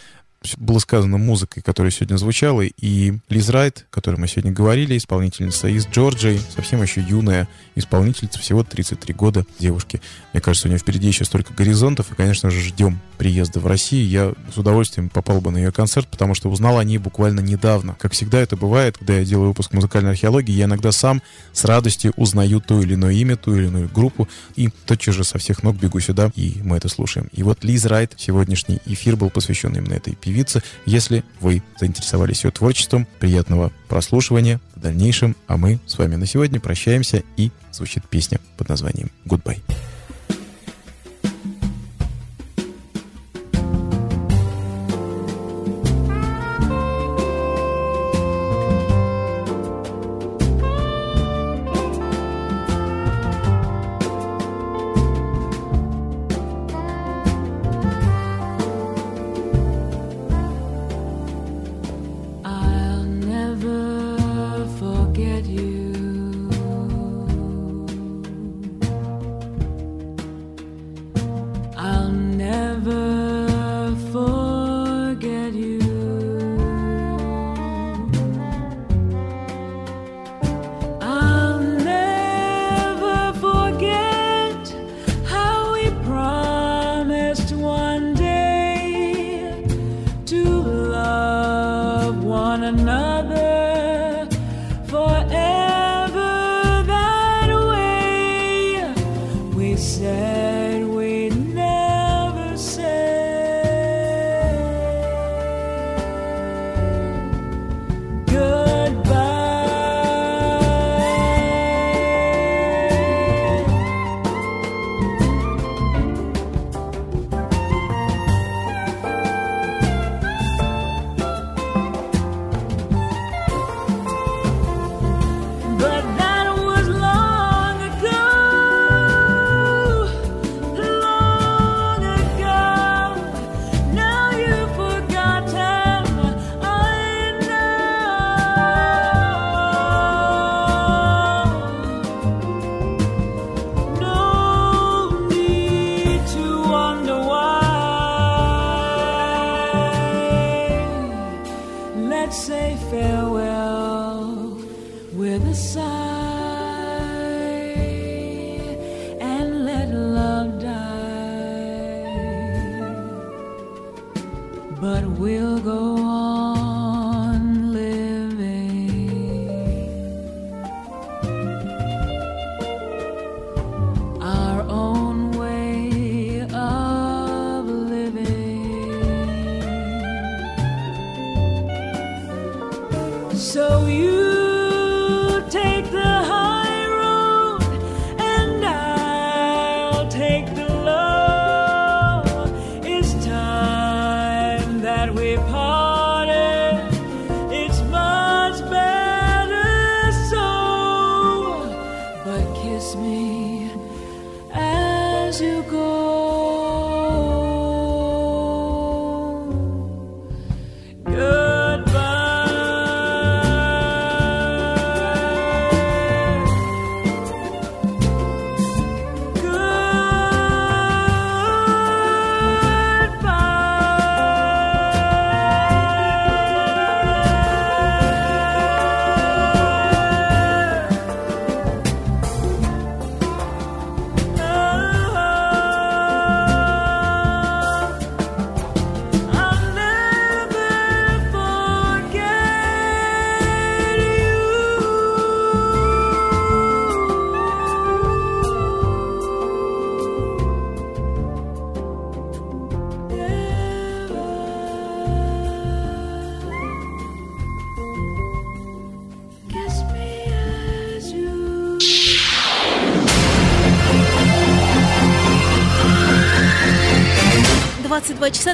было 0.57 0.79
сказано 0.79 1.19
музыкой, 1.19 1.63
которая 1.63 1.91
сегодня 1.91 2.17
звучала, 2.17 2.63
и 2.63 3.15
Лиз 3.29 3.49
Райт, 3.49 3.87
о 3.91 3.95
которой 3.95 4.17
мы 4.17 4.29
сегодня 4.29 4.53
говорили, 4.53 4.97
исполнительница 4.97 5.69
из 5.69 5.87
Джорджии, 5.87 6.41
совсем 6.55 6.83
еще 6.83 7.01
юная 7.01 7.49
исполнительница, 7.75 8.39
всего 8.39 8.63
33 8.63 9.15
года 9.15 9.47
девушки. 9.59 10.01
Мне 10.33 10.41
кажется, 10.41 10.69
у 10.69 10.71
нее 10.71 10.79
впереди 10.79 11.09
еще 11.09 11.25
столько 11.25 11.53
горизонтов, 11.53 12.13
и, 12.13 12.15
конечно 12.15 12.51
же, 12.51 12.61
ждем 12.61 13.01
приезда 13.19 13.61
в 13.61 13.67
Россию. 13.67 14.09
Я 14.09 14.35
с 14.55 14.59
удовольствием 14.59 15.09
попал 15.09 15.41
бы 15.41 15.51
на 15.51 15.59
ее 15.59 15.73
концерт, 15.73 16.09
потому 16.09 16.35
что 16.35 16.49
узнал 16.51 16.79
о 16.79 16.85
ней 16.85 16.99
буквально 16.99 17.41
недавно. 17.41 17.97
Как 17.99 18.13
всегда 18.13 18.39
это 18.39 18.57
бывает, 18.57 18.99
когда 18.99 19.19
я 19.19 19.25
делаю 19.25 19.49
выпуск 19.49 19.73
музыкальной 19.73 20.11
археологии, 20.11 20.53
я 20.53 20.67
иногда 20.67 20.93
сам 20.93 21.23
с 21.53 21.65
радостью 21.65 22.13
узнаю 22.17 22.61
то 22.61 22.81
или 22.81 22.95
иное 22.95 23.15
имя, 23.15 23.37
ту 23.37 23.57
или 23.57 23.67
иную 23.67 23.89
группу, 23.89 24.29
и 24.55 24.69
тотчас 24.87 25.15
же 25.15 25.25
со 25.25 25.39
всех 25.39 25.63
ног 25.63 25.77
бегу 25.77 26.01
сюда, 26.01 26.31
и 26.35 26.61
мы 26.63 26.77
это 26.77 26.89
слушаем. 26.89 27.29
И 27.33 27.43
вот 27.43 27.65
Лиз 27.65 27.85
Райт, 27.87 28.15
сегодняшний 28.17 28.81
эфир 28.87 29.17
был 29.17 29.31
посвящен 29.31 29.75
именно 29.75 29.95
этой 29.95 30.15
певице. 30.27 30.63
Если 30.85 31.25
вы 31.41 31.63
заинтересовались 31.79 32.45
ее 32.45 32.51
творчеством, 32.51 33.07
приятного 33.21 33.71
прослушивания 33.89 34.61
в 34.75 34.81
дальнейшем, 34.81 35.37
а 35.47 35.57
мы 35.57 35.79
с 35.87 35.97
вами 35.99 36.17
на 36.17 36.27
сегодня 36.27 36.59
прощаемся, 36.59 37.23
и 37.37 37.53
звучит 37.71 38.07
песня 38.09 38.41
под 38.57 38.69
названием 38.69 39.11
«Goodbye». 39.25 39.63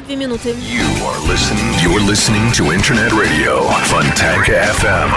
22 0.03 0.07
часа 0.07 0.07
2 0.07 0.15
минуты. 0.15 0.49
You 0.49 0.83
are 1.03 1.19
listening. 1.27 1.73
You're 1.81 2.05
listening 2.05 2.51
to 2.53 2.71
Internet 2.73 3.11
Radio 3.13 3.69
Fontanka 3.85 4.53
FM. 4.81 5.11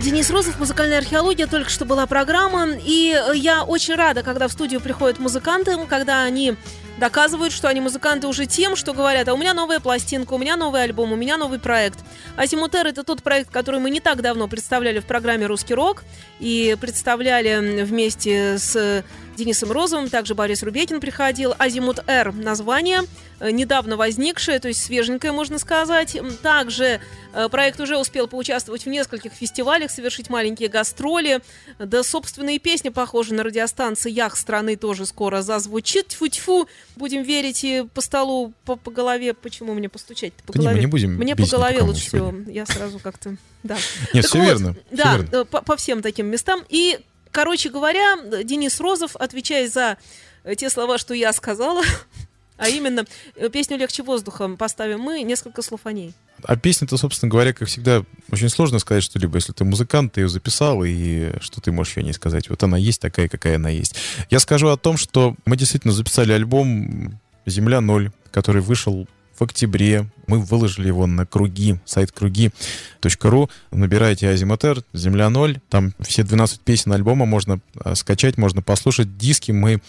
Денис 0.00 0.28
Розов, 0.30 0.58
музыкальная 0.58 0.98
археология, 0.98 1.46
только 1.46 1.70
что 1.70 1.86
была 1.86 2.06
программа, 2.06 2.68
и 2.76 3.18
я 3.34 3.64
очень 3.64 3.94
рада, 3.94 4.22
когда 4.22 4.48
в 4.48 4.52
студию 4.52 4.80
приходят 4.80 5.18
музыканты, 5.18 5.78
когда 5.88 6.24
они 6.24 6.56
доказывают, 6.98 7.52
что 7.52 7.68
они 7.68 7.80
музыканты 7.80 8.26
уже 8.26 8.44
тем, 8.44 8.76
что 8.76 8.92
говорят, 8.92 9.28
а 9.28 9.34
у 9.34 9.36
меня 9.38 9.54
новая 9.54 9.80
пластинка, 9.80 10.34
у 10.34 10.38
меня 10.38 10.56
новый 10.56 10.82
альбом, 10.82 11.12
у 11.12 11.16
меня 11.16 11.38
новый 11.38 11.58
проект. 11.58 12.00
Азимутер— 12.36 12.86
это 12.88 13.02
тот 13.02 13.22
проект, 13.22 13.50
который 13.50 13.80
мы 13.80 13.88
не 13.88 14.00
так 14.00 14.20
давно 14.20 14.46
представляли 14.46 15.00
в 15.00 15.06
программе 15.06 15.46
«Русский 15.46 15.74
рок», 15.74 16.04
и 16.38 16.76
представляли 16.78 17.82
вместе 17.82 18.58
с 18.58 19.04
Денисом 19.36 19.72
Розовым, 19.72 20.08
также 20.10 20.34
Борис 20.34 20.62
Рубекин 20.62 21.00
приходил. 21.00 21.54
Азимут 21.58 22.00
Р 22.06 22.32
название, 22.32 23.00
э, 23.40 23.50
недавно 23.50 23.96
возникшее, 23.96 24.58
то 24.58 24.68
есть 24.68 24.82
свеженькое, 24.82 25.32
можно 25.32 25.58
сказать. 25.58 26.16
Также 26.42 27.00
э, 27.32 27.48
проект 27.48 27.80
уже 27.80 27.96
успел 27.98 28.28
поучаствовать 28.28 28.84
в 28.84 28.88
нескольких 28.88 29.32
фестивалях, 29.32 29.90
совершить 29.90 30.30
маленькие 30.30 30.68
гастроли. 30.68 31.40
Да, 31.78 32.02
собственные 32.02 32.58
песни, 32.58 32.88
похожие 32.90 33.36
на 33.36 33.42
радиостанции 33.42 34.10
«Ях 34.10 34.36
страны» 34.36 34.76
тоже 34.76 35.06
скоро 35.06 35.42
зазвучит. 35.42 36.08
Тьфу-тьфу, 36.08 36.68
будем 36.96 37.22
верить 37.22 37.64
и 37.64 37.86
по 37.94 38.00
столу, 38.00 38.52
по, 38.64 38.76
по 38.76 38.90
голове. 38.90 39.34
Почему 39.34 39.74
мне 39.74 39.88
постучать 39.88 40.32
по 40.46 40.52
Да 40.52 40.58
не, 40.58 40.64
голове? 40.64 40.76
мы 40.76 40.80
не 40.80 40.86
будем 40.90 41.10
Мне 41.16 41.36
по 41.36 41.46
голове 41.46 41.82
лучше 41.82 42.06
всего. 42.08 42.34
Я 42.46 42.66
сразу 42.66 42.98
как-то... 42.98 43.36
Да. 43.62 43.76
Нет, 44.12 44.24
Так 44.24 44.26
все 44.26 44.38
вот, 44.38 44.46
верно. 44.46 44.76
Да, 44.90 45.16
верно. 45.16 45.28
э, 45.36 45.44
по, 45.46 45.62
по 45.62 45.76
всем 45.76 46.02
таким 46.02 46.26
местам. 46.26 46.62
И, 46.68 46.98
короче 47.34 47.68
говоря, 47.68 48.16
Денис 48.44 48.80
Розов, 48.80 49.16
отвечая 49.16 49.68
за 49.68 49.98
э, 50.44 50.54
те 50.54 50.70
слова, 50.70 50.96
что 50.98 51.12
я 51.14 51.32
сказала, 51.32 51.82
а 52.56 52.68
именно 52.68 53.04
э, 53.34 53.50
песню 53.50 53.76
«Легче 53.76 54.04
воздухом» 54.04 54.56
поставим 54.56 55.00
мы, 55.00 55.20
несколько 55.22 55.60
слов 55.60 55.80
о 55.84 55.92
ней. 55.92 56.14
А 56.44 56.56
песня-то, 56.56 56.96
собственно 56.96 57.30
говоря, 57.30 57.52
как 57.52 57.66
всегда, 57.68 58.04
очень 58.30 58.48
сложно 58.48 58.78
сказать 58.78 59.02
что-либо. 59.02 59.36
Если 59.36 59.52
ты 59.52 59.64
музыкант, 59.64 60.12
ты 60.12 60.20
ее 60.20 60.28
записал, 60.28 60.84
и 60.84 61.32
что 61.40 61.60
ты 61.60 61.72
можешь 61.72 61.96
ее 61.96 62.04
не 62.04 62.12
сказать? 62.12 62.48
Вот 62.48 62.62
она 62.62 62.78
есть 62.78 63.00
такая, 63.00 63.28
какая 63.28 63.56
она 63.56 63.68
есть. 63.68 63.96
Я 64.30 64.38
скажу 64.38 64.68
о 64.68 64.76
том, 64.76 64.96
что 64.96 65.34
мы 65.44 65.56
действительно 65.56 65.92
записали 65.92 66.32
альбом 66.32 67.18
«Земля 67.46 67.80
ноль», 67.80 68.12
который 68.30 68.62
вышел 68.62 69.08
в 69.38 69.42
октябре. 69.42 70.08
Мы 70.26 70.38
выложили 70.40 70.86
его 70.86 71.06
на 71.06 71.26
круги, 71.26 71.78
сайт 71.84 72.12
круги.ру. 72.12 73.50
Набирайте 73.70 74.28
Азиматер, 74.28 74.82
Земля 74.92 75.30
ноль. 75.30 75.60
Там 75.68 75.94
все 76.00 76.22
12 76.22 76.60
песен 76.60 76.92
альбома 76.92 77.26
можно 77.26 77.60
э, 77.84 77.94
скачать, 77.94 78.38
можно 78.38 78.62
послушать. 78.62 79.16
Диски 79.16 79.52
мы 79.52 79.80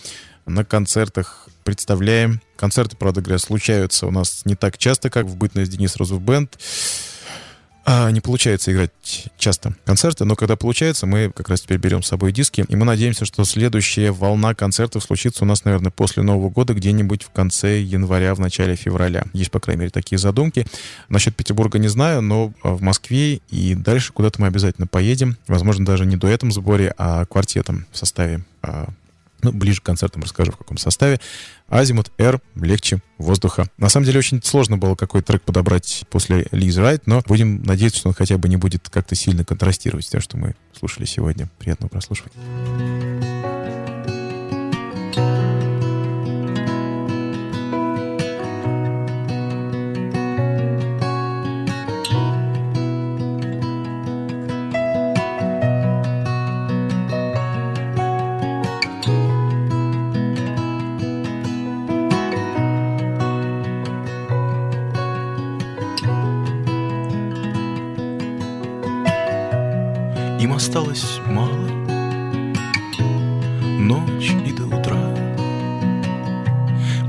на 0.45 0.63
концертах 0.65 1.49
представляем. 1.63 2.41
Концерты, 2.55 2.95
правда 2.95 3.21
говоря, 3.21 3.39
случаются 3.39 4.07
у 4.07 4.11
нас 4.11 4.43
не 4.45 4.55
так 4.55 4.77
часто, 4.77 5.09
как 5.09 5.25
в 5.25 5.35
бытность 5.35 5.71
Денис 5.71 5.95
Розов 5.95 6.21
Бенд. 6.21 6.57
А, 7.87 8.09
не 8.09 8.19
получается 8.19 8.71
играть 8.71 8.91
часто 9.37 9.75
концерты, 9.85 10.25
но 10.25 10.35
когда 10.35 10.55
получается, 10.55 11.05
мы 11.05 11.29
как 11.29 11.49
раз 11.49 11.61
теперь 11.61 11.77
берем 11.77 12.01
с 12.01 12.07
собой 12.07 12.31
диски, 12.31 12.65
и 12.67 12.75
мы 12.75 12.83
надеемся, 12.83 13.25
что 13.25 13.43
следующая 13.45 14.11
волна 14.11 14.55
концертов 14.55 15.03
случится 15.03 15.43
у 15.43 15.47
нас, 15.47 15.65
наверное, 15.65 15.91
после 15.91 16.23
Нового 16.23 16.49
года, 16.49 16.73
где-нибудь 16.73 17.21
в 17.21 17.29
конце 17.29 17.79
января, 17.79 18.33
в 18.33 18.39
начале 18.39 18.75
февраля. 18.75 19.25
Есть, 19.33 19.51
по 19.51 19.59
крайней 19.59 19.81
мере, 19.81 19.91
такие 19.91 20.17
задумки. 20.17 20.65
Насчет 21.09 21.35
Петербурга 21.35 21.77
не 21.77 21.87
знаю, 21.87 22.23
но 22.23 22.53
а, 22.63 22.69
в 22.69 22.81
Москве 22.81 23.39
и 23.51 23.75
дальше 23.75 24.13
куда-то 24.13 24.41
мы 24.41 24.47
обязательно 24.47 24.87
поедем. 24.87 25.37
Возможно, 25.47 25.85
даже 25.85 26.07
не 26.07 26.17
дуэтом 26.17 26.49
в 26.49 26.53
сборе, 26.53 26.91
а 26.97 27.25
квартетом 27.25 27.85
в 27.91 27.97
составе 27.97 28.43
а, 28.63 28.89
ну, 29.45 29.51
ближе 29.51 29.79
к 29.79 29.83
концертам 29.85 30.23
расскажу, 30.23 30.53
в 30.53 30.57
каком 30.57 30.77
составе. 30.79 31.19
Азимут 31.67 32.11
R, 32.17 32.39
легче 32.55 33.01
воздуха. 33.17 33.67
На 33.77 33.89
самом 33.89 34.05
деле, 34.05 34.19
очень 34.19 34.41
сложно 34.43 34.77
было 34.77 34.95
какой 34.95 35.21
трек 35.21 35.41
подобрать 35.41 36.05
после 36.09 36.47
Лиз 36.51 36.77
Райт, 36.77 37.07
но 37.07 37.21
будем 37.25 37.63
надеяться, 37.63 37.99
что 37.99 38.09
он 38.09 38.15
хотя 38.15 38.37
бы 38.37 38.49
не 38.49 38.57
будет 38.57 38.89
как-то 38.89 39.15
сильно 39.15 39.43
контрастировать 39.43 40.05
с 40.05 40.09
тем, 40.09 40.21
что 40.21 40.37
мы 40.37 40.55
слушали 40.77 41.05
сегодня. 41.05 41.49
Приятного 41.57 41.89
прослушивания. 41.89 43.54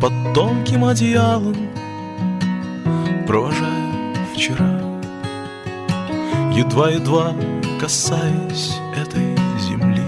Под 0.01 0.13
тонким 0.35 0.85
одеялом 0.85 1.57
Провожаю 3.27 4.15
вчера 4.35 4.81
Едва-едва 6.55 7.35
касаясь 7.79 8.79
этой 8.97 9.37
земли. 9.61 10.03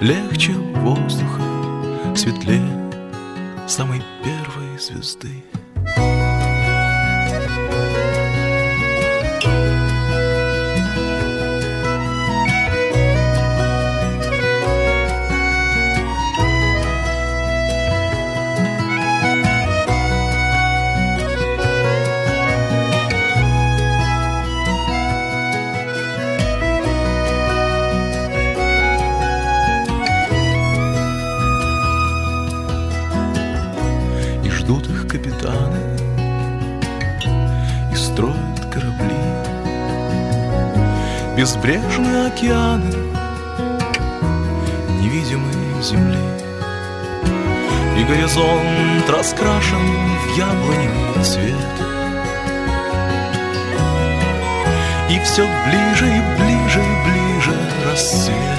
Легче 0.00 0.52
воздуха, 0.52 1.42
светлее 2.14 2.90
Самой 3.66 4.02
первой 4.22 4.78
звезды 4.78 5.47
Безбрежные 41.48 42.26
океаны 42.26 42.92
Невидимые 45.00 45.82
земли. 45.82 46.18
И 47.96 48.04
горизонт 48.04 49.08
раскрашен 49.08 49.78
в 49.78 50.36
яблоневый 50.36 51.24
цвет. 51.24 51.54
И 55.08 55.18
все 55.20 55.48
ближе 55.64 56.06
и 56.06 56.20
ближе 56.36 56.82
и 56.82 57.10
ближе 57.10 57.58
рассвет 57.86 58.57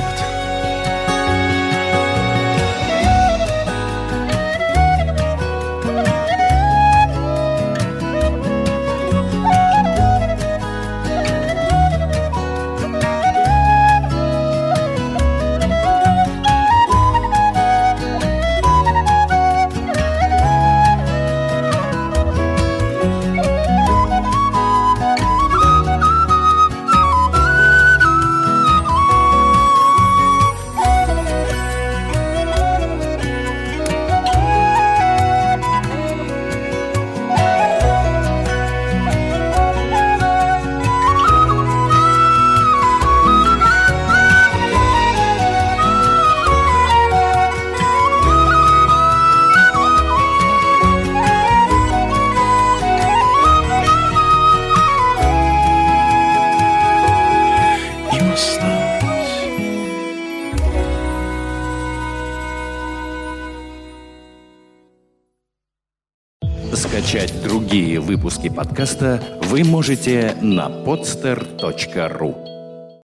выпуски 68.40 68.50
подкаста 68.56 69.22
вы 69.50 69.64
можете 69.64 70.34
на 70.42 70.70
podster.ru 70.70 72.49